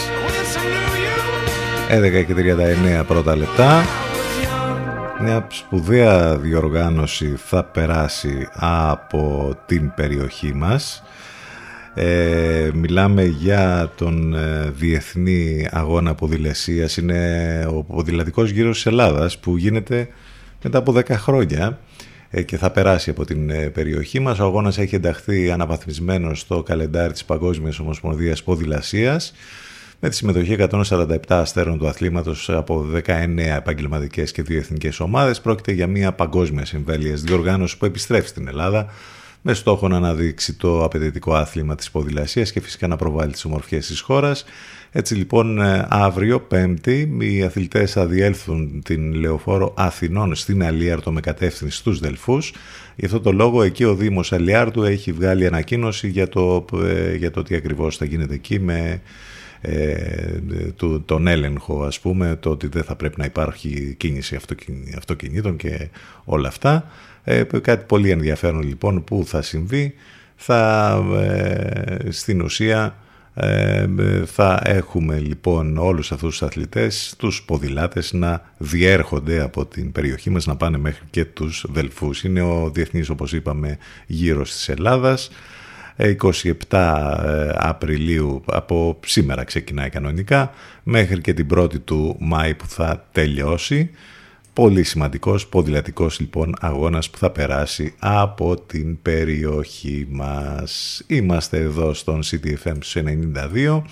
11 1.90 2.24
και 2.26 2.34
39 2.34 3.04
πρώτα 3.06 3.36
λεπτά. 3.36 3.82
Μια 5.22 5.46
σπουδαία 5.50 6.36
διοργάνωση 6.36 7.34
θα 7.36 7.64
περάσει 7.64 8.48
από 8.52 9.54
την 9.66 9.92
περιοχή 9.94 10.54
μας. 10.54 11.02
Ε, 11.94 12.70
μιλάμε 12.74 13.24
για 13.24 13.92
τον 13.96 14.34
ε, 14.34 14.70
Διεθνή 14.70 15.68
Αγώνα 15.70 16.14
Ποδηλασίας. 16.14 16.96
Είναι 16.96 17.64
ο 17.68 17.82
ποδηλατικός 17.82 18.50
γύρος 18.50 18.74
της 18.74 18.86
Ελλάδας 18.86 19.38
που 19.38 19.56
γίνεται 19.56 20.08
μετά 20.62 20.78
από 20.78 20.92
10 20.92 21.08
χρόνια 21.08 21.66
ε, 21.66 21.87
και 22.44 22.56
θα 22.56 22.70
περάσει 22.70 23.10
από 23.10 23.24
την 23.24 23.50
ε, 23.50 23.68
περιοχή 23.68 24.20
μας. 24.20 24.38
Ο 24.38 24.44
αγώνας 24.44 24.78
έχει 24.78 24.94
ενταχθεί 24.94 25.50
αναβαθμισμένο 25.50 26.34
στο 26.34 26.62
καλεντάρι 26.62 27.12
της 27.12 27.24
Παγκόσμιας 27.24 27.78
Ομοσπονδίας 27.78 28.42
Ποδηλασίας 28.42 29.32
με 30.00 30.08
τη 30.08 30.16
συμμετοχή 30.16 30.56
147 30.58 31.16
αστέρων 31.28 31.78
του 31.78 31.88
αθλήματος 31.88 32.50
από 32.50 32.86
19 33.06 33.38
επαγγελματικές 33.56 34.32
και 34.32 34.42
δύο 34.42 34.58
εθνικές 34.58 35.00
ομάδες. 35.00 35.40
Πρόκειται 35.40 35.72
για 35.72 35.86
μια 35.86 36.12
παγκόσμια 36.12 36.64
συμβέλειας 36.64 37.20
διοργάνωση 37.20 37.78
που 37.78 37.84
επιστρέφει 37.84 38.28
στην 38.28 38.48
Ελλάδα 38.48 38.86
με 39.42 39.54
στόχο 39.54 39.88
να 39.88 39.96
αναδείξει 39.96 40.54
το 40.54 40.84
απαιτητικό 40.84 41.34
άθλημα 41.34 41.74
της 41.74 41.90
ποδηλασίας 41.90 42.52
και 42.52 42.60
φυσικά 42.60 42.86
να 42.86 42.96
προβάλλει 42.96 43.32
τις 43.32 43.44
ομορφιές 43.44 43.86
της 43.86 44.00
χώρας. 44.00 44.44
Έτσι 44.92 45.14
λοιπόν 45.14 45.60
ε, 45.60 45.86
αύριο 45.88 46.40
πέμπτη 46.40 47.16
οι 47.20 47.42
αθλητές 47.42 47.92
θα 47.92 48.06
διέλθουν 48.06 48.82
την 48.84 49.12
Λεωφόρο 49.12 49.74
Αθηνών 49.76 50.34
στην 50.34 50.64
Αλίαρτο 50.64 51.12
με 51.12 51.20
κατεύθυνση 51.20 51.76
στους 51.76 51.98
Δελφούς. 51.98 52.52
Γι' 52.96 53.04
αυτό 53.04 53.20
το 53.20 53.32
λόγο 53.32 53.62
εκεί 53.62 53.84
ο 53.84 53.94
Δήμος 53.94 54.32
Αλιάρτου 54.32 54.82
έχει 54.82 55.12
βγάλει 55.12 55.46
ανακοίνωση 55.46 56.08
για 56.08 56.28
το, 56.28 56.64
ε, 56.84 57.14
για 57.14 57.30
το 57.30 57.42
τι 57.42 57.54
ακριβώς 57.54 57.96
θα 57.96 58.04
γίνεται 58.04 58.34
εκεί 58.34 58.60
με 58.60 59.00
ε, 59.60 60.40
του, 60.76 61.02
τον 61.04 61.26
έλεγχο 61.26 61.84
ας 61.84 62.00
πούμε 62.00 62.36
το 62.40 62.50
ότι 62.50 62.66
δεν 62.66 62.82
θα 62.82 62.96
πρέπει 62.96 63.14
να 63.18 63.24
υπάρχει 63.24 63.94
κίνηση 63.98 64.36
αυτοκιν- 64.36 64.96
αυτοκινήτων 64.96 65.56
και 65.56 65.88
όλα 66.24 66.48
αυτά 66.48 66.90
ε, 67.24 67.42
κάτι 67.62 67.84
πολύ 67.86 68.10
ενδιαφέρον 68.10 68.62
λοιπόν 68.62 69.04
που 69.04 69.22
θα 69.26 69.42
συμβεί 69.42 69.94
θα 70.36 70.92
ε, 71.16 72.10
στην 72.10 72.40
ουσία 72.40 72.84
ε, 72.86 73.06
θα 74.26 74.60
έχουμε 74.64 75.18
λοιπόν 75.18 75.76
όλους 75.78 76.12
αυτούς 76.12 76.28
τους 76.28 76.42
αθλητές, 76.42 77.14
τους 77.18 77.42
ποδηλάτες 77.42 78.12
να 78.12 78.42
διέρχονται 78.58 79.40
από 79.40 79.66
την 79.66 79.92
περιοχή 79.92 80.30
μας 80.30 80.46
να 80.46 80.56
πάνε 80.56 80.78
μέχρι 80.78 81.04
και 81.10 81.24
τους 81.24 81.64
Δελφούς. 81.68 82.24
Είναι 82.24 82.42
ο 82.42 82.70
διεθνής 82.74 83.08
όπως 83.08 83.32
είπαμε 83.32 83.78
γύρος 84.06 84.50
της 84.52 84.68
Ελλάδας. 84.68 85.30
27 85.96 86.52
Απριλίου 87.54 88.42
από 88.46 89.00
σήμερα 89.06 89.44
ξεκινάει 89.44 89.88
κανονικά 89.88 90.50
μέχρι 90.82 91.20
και 91.20 91.34
την 91.34 91.46
1η 91.54 91.80
του 91.80 92.16
Μάη 92.20 92.54
που 92.54 92.68
θα 92.68 93.08
τελειώσει. 93.12 93.90
Πολύ 94.58 94.82
σημαντικός 94.82 95.46
ποδηλατικός 95.46 96.20
λοιπόν 96.20 96.54
αγώνας 96.60 97.10
που 97.10 97.18
θα 97.18 97.30
περάσει 97.30 97.94
από 97.98 98.56
την 98.60 99.02
περιοχή 99.02 100.06
μας. 100.10 101.02
Είμαστε 101.06 101.58
εδώ 101.58 101.94
στον 101.94 102.20
CTFM 102.22 102.76
92. 102.94 103.82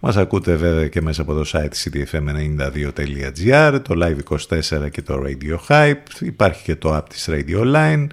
Μας 0.00 0.16
ακούτε 0.16 0.54
βέβαια 0.54 0.88
και 0.88 1.00
μέσα 1.02 1.22
από 1.22 1.34
το 1.34 1.44
site 1.52 1.72
ctfm92.gr, 1.84 3.80
το 3.82 3.94
Live24 4.02 4.90
και 4.90 5.02
το 5.02 5.22
Radio 5.24 5.56
Hype. 5.68 6.20
Υπάρχει 6.20 6.62
και 6.62 6.76
το 6.76 6.96
app 6.96 7.04
της 7.08 7.28
Radio 7.30 7.74
Line. 7.74 8.06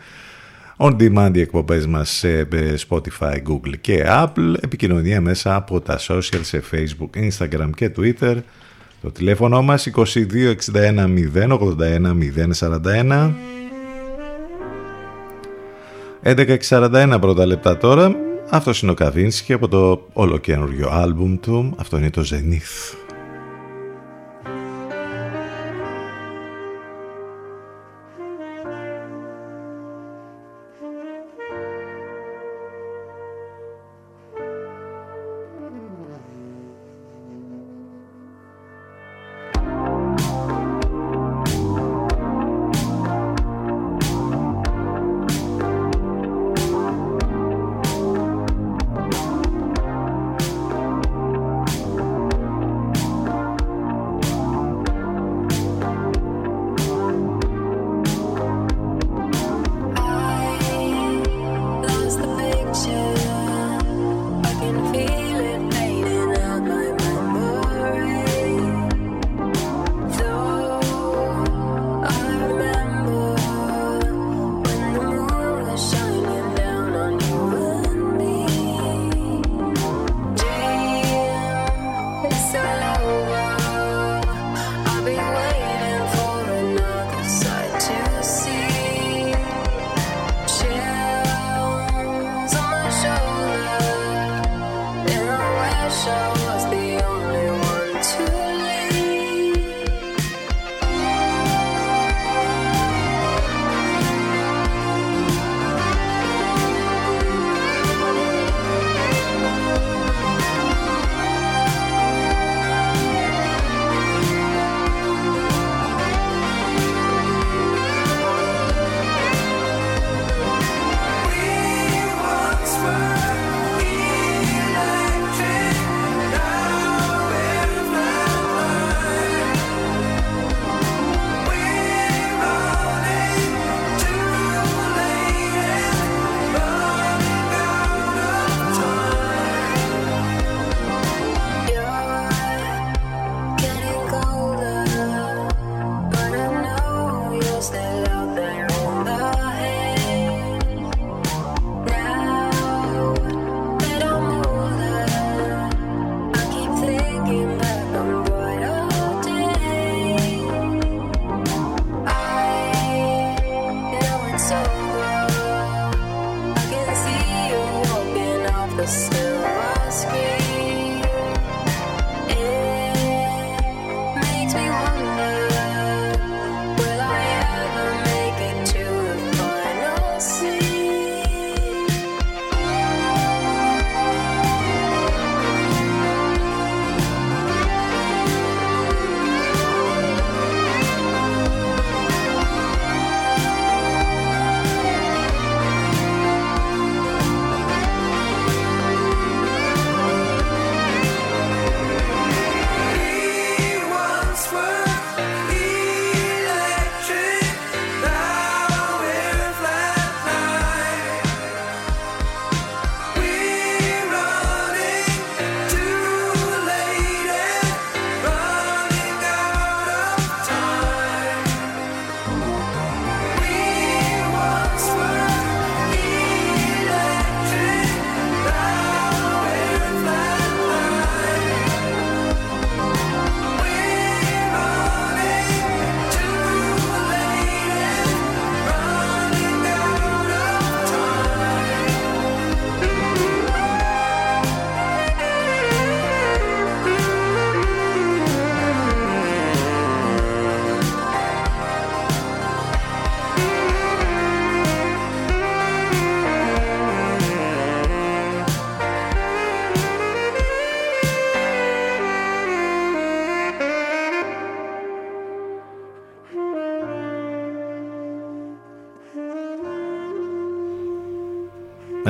On 0.77 0.95
demand 0.99 1.31
οι 1.33 1.39
εκπομπές 1.39 1.87
μας 1.87 2.09
σε 2.09 2.47
Spotify, 2.89 3.37
Google 3.47 3.77
και 3.81 4.03
Apple. 4.07 4.53
Επικοινωνία 4.61 5.21
μέσα 5.21 5.55
από 5.55 5.81
τα 5.81 5.99
social 6.07 6.41
σε 6.41 6.63
Facebook, 6.71 7.29
Instagram 7.29 7.69
και 7.75 7.91
Twitter. 7.97 8.37
Το 9.03 9.11
τηλέφωνο 9.11 9.61
μας 9.61 9.87
2261 9.95 10.13
081 11.35 11.57
041 12.59 13.31
11.41 16.23 17.17
πρώτα 17.21 17.45
λεπτά 17.45 17.77
τώρα. 17.77 18.15
Αυτός 18.49 18.81
είναι 18.81 18.91
ο 18.91 18.93
Καβίνσκι 18.93 19.53
από 19.53 19.67
το 19.67 20.07
ολοκένουργιο 20.13 20.89
άλμπουμ 20.89 21.39
του. 21.39 21.73
Αυτό 21.77 21.97
είναι 21.97 22.09
το 22.09 22.21
Zenith. 22.31 23.02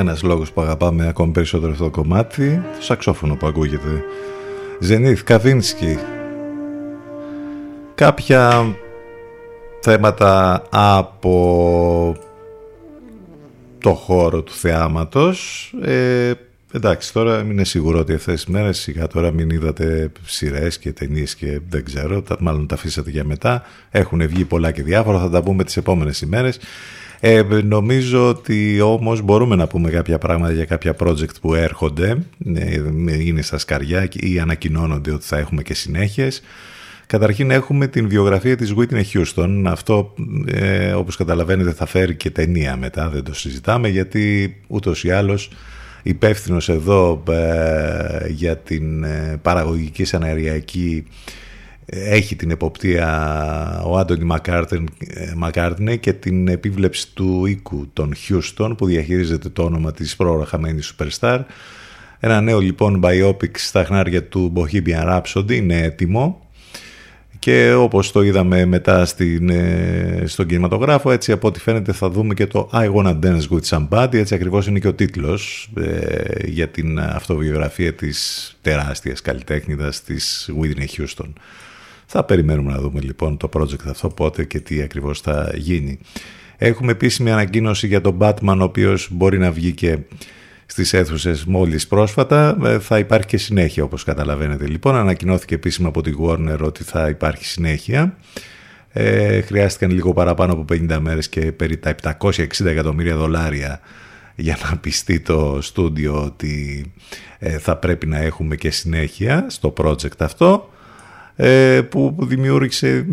Ένας 0.04 0.24
λόγος 0.24 0.52
που 0.52 0.62
αγαπάμε 0.62 1.08
ακόμη 1.08 1.32
περισσότερο 1.32 1.72
αυτό 1.72 1.84
το 1.84 1.90
κομμάτι, 1.90 2.62
το 2.78 2.84
σαξόφωνο 2.84 3.36
που 3.36 3.48
ακούγεται. 3.48 4.04
Ζενίθ, 4.80 5.24
Καβίνσκι. 5.24 5.98
Κάποια 7.96 8.66
θέματα 9.82 10.64
από 10.70 12.16
το 13.80 13.94
χώρο 13.94 14.42
του 14.42 14.52
θεάματος. 14.52 15.74
Ε, 15.82 16.32
εντάξει, 16.74 17.14
τώρα 17.14 17.40
είναι 17.40 17.64
σίγουρο 17.64 18.00
ότι 18.00 18.14
αυτές 18.14 18.34
τις 18.34 18.54
μέρες 18.54 18.80
σιγά 18.80 19.08
τώρα 19.08 19.32
μην 19.32 19.50
είδατε 19.50 20.12
σειρές 20.26 20.80
και 20.80 20.94
ταινίες 20.94 21.36
και 21.36 21.60
δεν 21.70 21.86
ξέρω, 21.86 22.22
τα, 22.22 22.36
μάλλον 22.40 22.68
τα 22.68 22.76
αφήσατε 22.76 23.10
για 23.10 23.24
μετά. 23.24 23.64
Έχουν 23.92 24.28
βγει 24.28 24.46
πολλά 24.46 24.72
και 24.72 24.84
διάφορα, 24.84 25.20
θα 25.20 25.30
τα 25.30 25.44
πούμε 25.44 25.64
τις 25.64 25.78
επόμενες 25.78 26.22
ημέρες. 26.22 26.60
Ε, 27.26 27.44
νομίζω 27.64 28.28
ότι 28.30 28.82
όμως 28.82 29.22
μπορούμε 29.22 29.56
να 29.56 29.68
πούμε 29.68 29.90
κάποια 29.90 30.18
πράγματα 30.18 30.54
για 30.54 30.66
κάποια 30.66 30.96
project 31.00 31.36
που 31.42 31.54
έρχονται, 31.54 32.18
ε, 32.56 32.82
είναι 33.20 33.42
στα 33.42 33.58
σκαριά 33.58 34.08
ή 34.14 34.40
ανακοινώνονται 34.40 35.12
ότι 35.12 35.26
θα 35.26 35.38
έχουμε 35.38 35.62
και 35.62 35.74
συνέχειες. 35.74 36.42
Καταρχήν 37.08 37.52
έχουμε 37.52 37.88
την 37.88 38.10
βιογραφία 38.10 38.56
της 38.56 38.74
Whitney 38.78 39.04
Houston. 39.14 39.64
Αυτό 39.66 40.14
ε, 40.46 40.92
όπως 40.92 41.16
καταλαβαίνετε 41.16 41.72
θα 41.74 41.86
φέρει 41.86 42.16
και 42.16 42.30
ταινία 42.30 42.78
μετά, 42.78 43.10
δεν 43.10 43.24
το 43.24 43.34
συζητάμε 43.34 43.88
γιατί 43.88 44.56
ούτως 44.68 45.04
ή 45.04 45.12
άλλως 45.12 45.50
υπεύθυνος 46.04 46.70
εδώ 46.70 47.24
ε, 47.30 48.30
για 48.30 48.58
την 48.58 49.04
ε, 49.04 49.40
παραγωγική 49.42 50.04
σαναριακή 50.04 51.06
έχει 51.86 52.36
την 52.36 52.52
εποπτεία 52.52 53.82
ο 53.86 53.98
Άντωνι 53.98 54.26
Μακάρτνε 55.36 55.96
και 55.96 56.14
την 56.14 56.48
επίβλεψη 56.48 57.14
του 57.14 57.46
οίκου 57.46 57.90
των 57.94 58.14
Houston 58.28 58.74
που 58.78 58.86
διαχειρίζεται 58.86 59.50
το 59.50 59.64
όνομα 59.64 59.92
της 59.92 60.16
πρόωρα 60.16 60.46
χαμένης 60.46 60.96
Superstar. 60.96 61.40
Ένα 62.20 62.42
νέο 62.42 62.60
λοιπόν 62.60 63.02
biopic 63.04 63.58
στα 63.58 63.84
χνάρια 63.84 64.24
του 64.24 64.54
Bohemian 64.56 65.22
Rhapsody 65.22 65.52
είναι 65.52 65.82
έτοιμο 65.82 66.44
και 67.44 67.74
όπως 67.74 68.12
το 68.12 68.22
είδαμε 68.22 68.66
μετά 68.66 69.06
στην, 69.06 69.50
ε, 69.50 70.24
στον 70.26 70.46
κινηματογράφο 70.46 71.12
έτσι 71.12 71.32
από 71.32 71.48
ό,τι 71.48 71.60
φαίνεται 71.60 71.92
θα 71.92 72.10
δούμε 72.10 72.34
και 72.34 72.48
το 72.48 72.70
I 72.74 72.94
Wanna 72.94 73.20
Dance 73.24 73.48
With 73.50 73.64
Somebody 73.70 74.14
έτσι 74.14 74.36
ακριβώς 74.36 74.68
είναι 74.68 74.80
και 74.80 74.88
ο 74.88 74.94
τίτλος 74.94 75.70
ε, 75.78 76.48
για 76.48 76.68
την 76.68 77.00
αυτοβιογραφία 77.00 77.94
της 77.94 78.52
τεράστιας 78.62 79.22
καλλιτέχνηδας 79.22 80.04
της 80.04 80.50
Whitney 80.62 80.86
Houston. 80.98 81.34
Θα 82.16 82.24
περιμένουμε 82.24 82.72
να 82.72 82.80
δούμε 82.80 83.02
λοιπόν 83.02 83.38
το 83.38 83.50
project 83.54 83.88
αυτό 83.90 84.08
πότε 84.08 84.44
και 84.44 84.60
τι 84.60 84.82
ακριβώς 84.82 85.22
θα 85.22 85.52
γίνει. 85.56 86.00
Έχουμε 86.58 86.92
επίσημη 86.92 87.32
ανακοίνωση 87.32 87.88
για 87.88 88.02
τον 88.02 88.18
Batman 88.22 88.58
ο 88.60 88.64
οποίος 88.64 89.08
μπορεί 89.12 89.38
να 89.38 89.52
βγει 89.52 89.72
και 89.72 89.98
στις 90.66 90.94
αίθουσες 90.94 91.46
μόλις 91.46 91.88
πρόσφατα. 91.88 92.58
Ε, 92.64 92.80
θα 92.80 92.98
υπάρχει 92.98 93.28
και 93.28 93.38
συνέχεια 93.38 93.84
όπως 93.84 94.04
καταλαβαίνετε. 94.04 94.68
Λοιπόν, 94.68 94.96
ανακοινώθηκε 94.96 95.56
επίσημα 95.56 95.88
από 95.88 96.02
τη 96.02 96.12
Warner 96.20 96.60
ότι 96.62 96.84
θα 96.84 97.10
υπάρχει 97.10 97.46
συνέχεια. 97.46 98.18
Ε, 98.90 99.42
χρειάστηκαν 99.42 99.92
λίγο 99.92 100.14
παραπάνω 100.14 100.54
από 100.54 100.66
50 100.74 100.98
μέρες 101.00 101.30
και 101.30 101.52
περί 101.52 101.78
τα 101.78 101.96
760 102.20 102.66
εκατομμύρια 102.66 103.16
δολάρια 103.16 103.80
για 104.36 104.58
να 104.70 104.78
πιστεί 104.78 105.20
το 105.20 105.58
στούντιο 105.62 106.24
ότι 106.24 106.86
ε, 107.40 107.58
θα 107.58 107.78
πρέπει 107.78 108.06
να 108.06 108.18
έχουμε 108.18 108.56
και 108.56 108.70
συνέχεια 108.70 109.46
στο 109.50 109.74
project 109.78 110.18
αυτό 110.20 110.68
ε, 111.36 111.82
που 111.90 112.16
δημιούργησε 112.20 113.06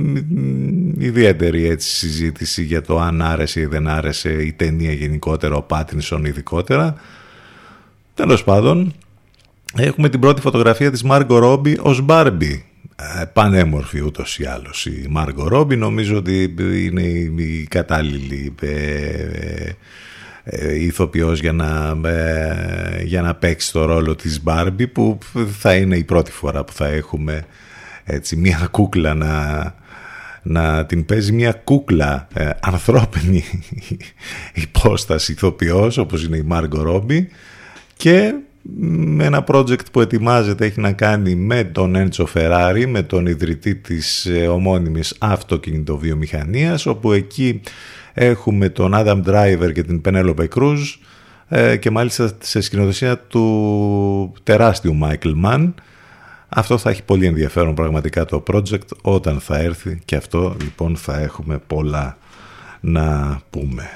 ιδιαίτερη 0.98 1.68
έτσι, 1.68 1.96
συζήτηση 1.96 2.62
για 2.62 2.82
το 2.82 2.98
αν 3.00 3.22
άρεσε 3.22 3.60
ή 3.60 3.66
δεν 3.66 3.88
άρεσε 3.88 4.42
η 4.42 4.52
ταινία 4.52 4.92
γενικότερα, 4.92 5.54
ο 5.54 5.62
Πάτινσον 5.62 6.24
ειδικότερα. 6.24 6.94
Τέλος 8.14 8.44
πάντων, 8.44 8.94
έχουμε 9.76 10.08
την 10.08 10.20
πρώτη 10.20 10.40
φωτογραφία 10.40 10.90
της 10.90 11.02
Μάργκο 11.02 11.38
Ρόμπι 11.38 11.78
ως 11.80 12.00
Μπάρμπι. 12.00 12.64
Ε, 13.20 13.24
πανέμορφη 13.24 14.00
ούτως 14.00 14.38
ή 14.38 14.44
άλλως 14.44 14.86
η 14.86 15.06
Μάργκο 15.10 15.48
Ρόμπι. 15.48 15.76
Νομίζω 15.76 16.16
ότι 16.16 16.54
είναι 16.84 17.02
η 17.02 17.66
κατάλληλη 17.70 18.54
ε, 18.60 19.70
ε, 20.44 20.74
ηθοποιός 20.74 21.40
για 21.40 21.52
να, 21.52 21.96
για 23.04 23.22
να 23.22 23.34
παίξει 23.34 23.72
το 23.72 23.84
ρόλο 23.84 24.14
της 24.14 24.42
Μπάρμπι 24.42 24.86
που 24.86 25.18
θα 25.58 25.74
είναι 25.74 25.96
η 25.96 26.04
πρώτη 26.04 26.30
φορά 26.30 26.64
που 26.64 26.72
θα 26.72 26.86
έχουμε 26.86 27.44
έτσι, 28.10 28.36
μια 28.36 28.68
κούκλα 28.70 29.14
να, 29.14 29.74
να 30.42 30.86
την 30.86 31.04
παίζει 31.04 31.32
μια 31.32 31.52
κούκλα 31.52 32.28
ε, 32.34 32.50
ανθρώπινη 32.60 33.44
υπόσταση 34.64 35.32
ηθοποιός 35.32 35.98
όπως 35.98 36.24
είναι 36.24 36.36
η 36.36 36.42
Μάργκο 36.42 36.82
Ρόμπι 36.82 37.28
και 37.96 38.34
με 38.76 39.24
ένα 39.24 39.44
project 39.46 39.92
που 39.92 40.00
ετοιμάζεται 40.00 40.64
έχει 40.64 40.80
να 40.80 40.92
κάνει 40.92 41.34
με 41.34 41.64
τον 41.64 41.94
Έντσο 41.94 42.26
Φεράρι, 42.26 42.86
με 42.86 43.02
τον 43.02 43.26
ιδρυτή 43.26 43.74
της 43.74 44.26
ε, 44.26 44.46
ομώνυμης 44.46 45.16
αυτοκινητοβιομηχανίας, 45.18 46.86
όπου 46.86 47.12
εκεί 47.12 47.60
έχουμε 48.14 48.68
τον 48.68 48.92
Adam 48.94 49.22
Driver 49.24 49.72
και 49.74 49.82
την 49.82 50.00
Penelope 50.04 50.48
Cruz 50.54 50.78
ε, 51.48 51.76
και 51.76 51.90
μάλιστα 51.90 52.30
σε 52.38 52.60
σκηνοθεσία 52.60 53.18
του 53.18 54.32
τεράστιου 54.42 54.98
Michael 55.02 55.44
Mann. 55.44 55.72
Αυτό 56.52 56.78
θα 56.78 56.90
έχει 56.90 57.02
πολύ 57.02 57.26
ενδιαφέρον 57.26 57.74
πραγματικά 57.74 58.24
το 58.24 58.42
project 58.52 58.86
όταν 59.02 59.40
θα 59.40 59.58
έρθει 59.58 60.00
και 60.04 60.16
αυτό 60.16 60.56
λοιπόν 60.60 60.96
θα 60.96 61.20
έχουμε 61.20 61.58
πολλά 61.66 62.18
να 62.80 63.40
πούμε. 63.50 63.90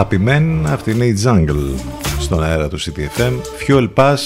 Happy 0.00 0.28
Men, 0.28 0.62
αυτή 0.66 0.90
είναι 0.90 1.04
η 1.04 1.16
Jungle 1.24 1.74
στον 2.20 2.42
αέρα 2.42 2.68
του 2.68 2.78
CTFM. 2.80 3.32
Fuel 3.66 3.88
Pass 3.94 4.16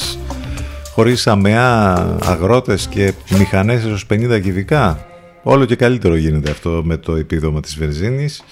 χωρίς 0.92 1.26
αμαία 1.26 1.94
αγρότες 2.22 2.86
και 2.86 3.12
μηχανές 3.38 3.84
έως 3.84 4.06
50 4.10 4.40
κυβικά. 4.42 5.06
Όλο 5.42 5.64
και 5.64 5.76
καλύτερο 5.76 6.16
γίνεται 6.16 6.50
αυτό 6.50 6.82
με 6.84 6.96
το 6.96 7.14
επίδομα 7.14 7.60
της 7.60 7.78
βενζίνης. 7.78 8.42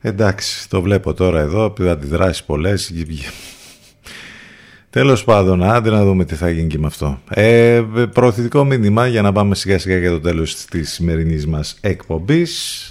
Εντάξει, 0.00 0.68
το 0.68 0.82
βλέπω 0.82 1.14
τώρα 1.14 1.40
εδώ, 1.40 1.74
αντιδράσεις 1.80 2.44
πολλές. 2.44 2.92
Τέλος 4.90 5.24
πάντων, 5.24 5.62
άντε 5.62 5.90
να 5.90 6.04
δούμε 6.04 6.24
τι 6.24 6.34
θα 6.34 6.50
γίνει 6.50 6.68
και 6.68 6.78
με 6.78 6.86
αυτό. 6.86 7.20
Ε, 7.28 7.82
προωθητικό 8.12 8.64
μήνυμα 8.64 9.06
για 9.06 9.22
να 9.22 9.32
πάμε 9.32 9.54
σιγά 9.54 9.78
σιγά 9.78 9.98
για 9.98 10.10
το 10.10 10.20
τέλος 10.20 10.64
της 10.64 10.92
σημερινής 10.92 11.46
μας 11.46 11.76
εκπομπής. 11.80 12.90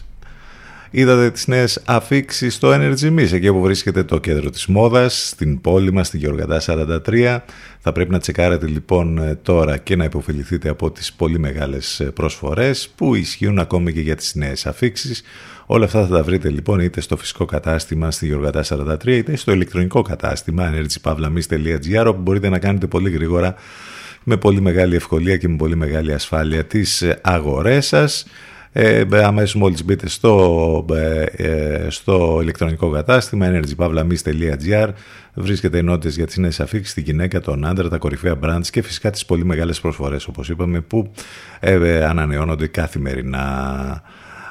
Είδατε 0.97 1.31
τις 1.31 1.47
νέες 1.47 1.81
αφήξεις 1.85 2.53
στο 2.53 2.71
Energy 2.73 3.19
Miss, 3.19 3.31
εκεί 3.31 3.47
όπου 3.47 3.61
βρίσκεται 3.61 4.03
το 4.03 4.19
κέντρο 4.19 4.49
της 4.49 4.65
μόδας, 4.65 5.27
στην 5.27 5.61
πόλη 5.61 5.93
μας, 5.93 6.07
στη 6.07 6.17
Γεωργατά 6.17 6.59
43. 6.59 7.43
Θα 7.79 7.91
πρέπει 7.91 8.11
να 8.11 8.19
τσεκάρετε 8.19 8.67
λοιπόν 8.67 9.17
ε, 9.17 9.35
τώρα 9.35 9.77
και 9.77 9.95
να 9.95 10.03
υποφεληθείτε 10.03 10.69
από 10.69 10.91
τις 10.91 11.13
πολύ 11.13 11.39
μεγάλες 11.39 11.99
ε, 11.99 12.03
προσφορές 12.03 12.89
που 12.95 13.15
ισχύουν 13.15 13.59
ακόμη 13.59 13.93
και 13.93 13.99
για 13.99 14.15
τις 14.15 14.35
νέες 14.35 14.65
αφήξεις. 14.65 15.23
Όλα 15.65 15.85
αυτά 15.85 16.01
θα 16.05 16.15
τα 16.15 16.23
βρείτε 16.23 16.49
λοιπόν 16.49 16.79
είτε 16.79 17.01
στο 17.01 17.17
φυσικό 17.17 17.45
κατάστημα 17.45 18.11
στη 18.11 18.25
Γεωργατά 18.27 18.63
43 18.69 19.07
είτε 19.07 19.35
στο 19.35 19.51
ηλεκτρονικό 19.51 20.01
κατάστημα 20.01 20.73
energypavlamis.gr 20.73 22.05
όπου 22.07 22.21
μπορείτε 22.21 22.49
να 22.49 22.59
κάνετε 22.59 22.87
πολύ 22.87 23.09
γρήγορα 23.09 23.55
με 24.23 24.37
πολύ 24.37 24.61
μεγάλη 24.61 24.95
ευκολία 24.95 25.37
και 25.37 25.47
με 25.47 25.55
πολύ 25.55 25.75
μεγάλη 25.75 26.13
ασφάλεια 26.13 26.65
τις 26.65 27.01
ε, 27.01 27.19
αγορές 27.23 27.87
σας. 27.87 28.25
Ε, 28.77 29.05
αμέσως 29.23 29.55
μόλις 29.55 29.85
μπείτε 29.85 30.09
στο, 30.09 30.85
ε, 31.35 31.87
στο 31.89 32.39
ηλεκτρονικό 32.41 32.89
κατάστημα 32.89 33.51
energypavlamis.gr 33.51 34.89
βρίσκεται 35.33 35.77
ενότητες 35.77 36.15
για 36.15 36.25
τις 36.25 36.37
νέες 36.37 36.59
αφήξεις, 36.59 36.93
τη 36.93 37.01
γυναίκα, 37.01 37.39
τον 37.39 37.65
άντρα, 37.65 37.89
τα 37.89 37.97
κορυφαία 37.97 38.35
brands 38.43 38.67
και 38.69 38.81
φυσικά 38.81 39.09
τις 39.09 39.25
πολύ 39.25 39.45
μεγάλες 39.45 39.79
προσφορές 39.79 40.27
όπως 40.27 40.49
είπαμε 40.49 40.81
που 40.81 41.11
ε, 41.59 42.05
ανανεώνονται 42.05 42.67
καθημερινά. 42.67 44.01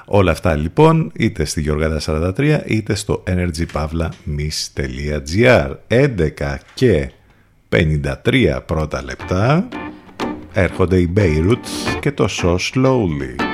Όλα 0.05 0.31
αυτά 0.31 0.57
λοιπόν 0.57 1.13
είτε 1.15 1.45
στη 1.45 1.61
Γεωργάδα 1.61 2.01
43 2.37 2.61
είτε 2.67 2.95
στο 2.95 3.23
energypavlamis.gr 3.27 5.71
11 5.89 6.57
και 6.75 7.11
53 8.25 8.59
πρώτα 8.67 9.03
λεπτά 9.03 9.69
έρχονται 10.53 10.97
οι 10.97 11.13
Beirut 11.17 11.59
και 12.01 12.13
το 12.13 12.29
So 12.43 12.57
Slowly. 12.73 13.54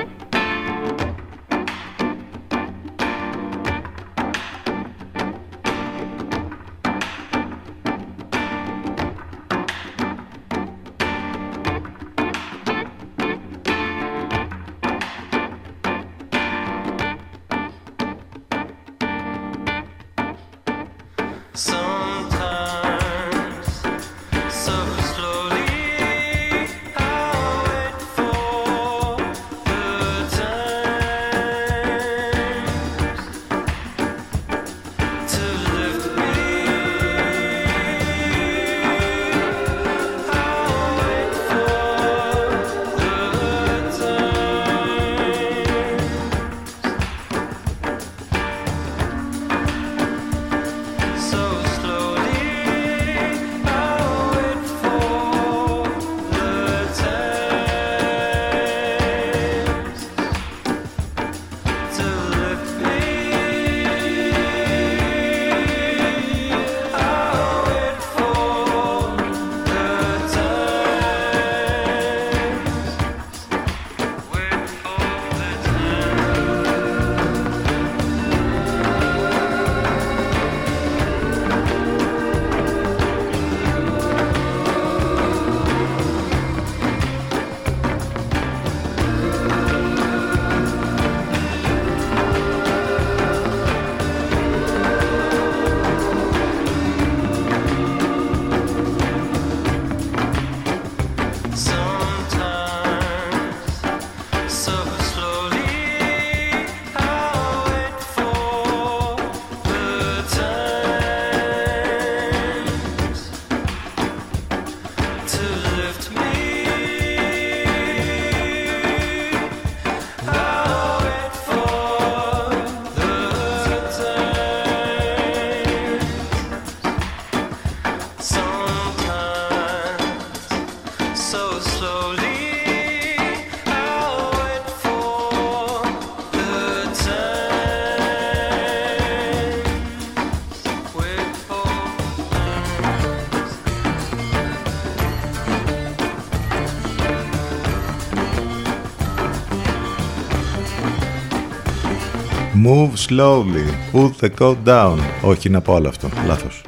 Move 152.65 152.93
slowly, 153.09 153.67
put 153.93 154.13
the 154.21 154.29
coat 154.39 154.57
down. 154.65 154.99
Όχι, 155.23 155.49
να 155.51 155.61
πω 155.61 155.73
όλο 155.73 155.89
αυτό. 155.89 156.09
Λάθος. 156.27 156.63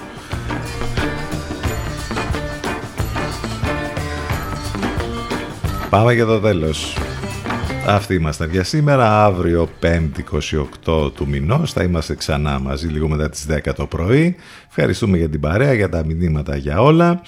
Πάμε 5.90 6.14
για 6.14 6.26
το 6.26 6.40
τέλος. 6.40 6.96
Αυτοί 7.86 8.14
είμαστε 8.14 8.48
για 8.50 8.64
σήμερα. 8.64 9.24
Αύριο 9.24 9.68
5η 9.80 10.22
28 10.84 11.12
του 11.14 11.28
μηνός 11.28 11.72
θα 11.72 11.82
είμαστε 11.82 12.14
ξανά 12.14 12.58
μαζί 12.58 12.86
λίγο 12.86 13.08
μετά 13.08 13.30
τις 13.30 13.46
10 13.46 13.74
το 13.74 13.86
πρωί. 13.86 14.36
Ευχαριστούμε 14.68 15.16
για 15.16 15.28
την 15.28 15.40
παρέα, 15.40 15.72
για 15.72 15.88
τα 15.88 16.04
μηνύματα, 16.04 16.56
για 16.56 16.80
όλα. 16.80 17.22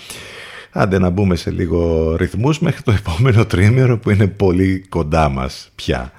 Άντε 0.72 0.98
να 0.98 1.10
μπούμε 1.10 1.36
σε 1.36 1.50
λίγο 1.50 2.14
ρυθμούς 2.16 2.58
μέχρι 2.58 2.82
το 2.82 2.92
επόμενο 2.92 3.46
τρίμερο 3.46 3.98
που 3.98 4.10
είναι 4.10 4.26
πολύ 4.26 4.84
κοντά 4.88 5.28
μας 5.28 5.70
πια. 5.74 6.12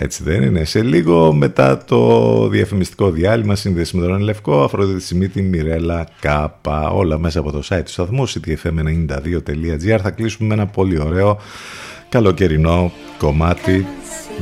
Έτσι 0.00 0.22
δεν 0.22 0.42
είναι. 0.42 0.64
Σε 0.64 0.82
λίγο 0.82 1.32
μετά 1.32 1.84
το 1.84 2.48
διαφημιστικό 2.48 3.10
διάλειμμα 3.10 3.54
σύνδεση 3.54 3.96
με 3.96 4.06
τον 4.06 4.20
Λευκό, 4.20 4.62
Αφροδίτη 4.62 5.00
Σιμίτη, 5.00 5.42
Μιρέλα, 5.42 6.08
Κάπα, 6.20 6.90
όλα 6.90 7.18
μέσα 7.18 7.40
από 7.40 7.52
το 7.52 7.62
site 7.68 7.82
του 7.84 7.90
σταθμού, 7.90 8.28
ctfm92.gr. 8.28 9.98
Θα 10.02 10.10
κλείσουμε 10.10 10.48
με 10.48 10.54
ένα 10.54 10.66
πολύ 10.66 11.00
ωραίο 11.00 11.38
καλοκαιρινό 12.08 12.92
κομμάτι 13.18 13.86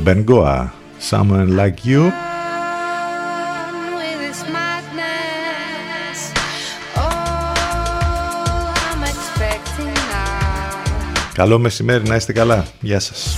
Bengoa, 0.05 0.67
Someone 1.09 1.49
Like 1.59 1.87
You. 1.89 2.09
Καλό 11.33 11.59
μεσημέρι, 11.59 12.07
να 12.07 12.15
είστε 12.15 12.33
καλά. 12.33 12.65
Γεια 12.81 12.99
σας. 12.99 13.37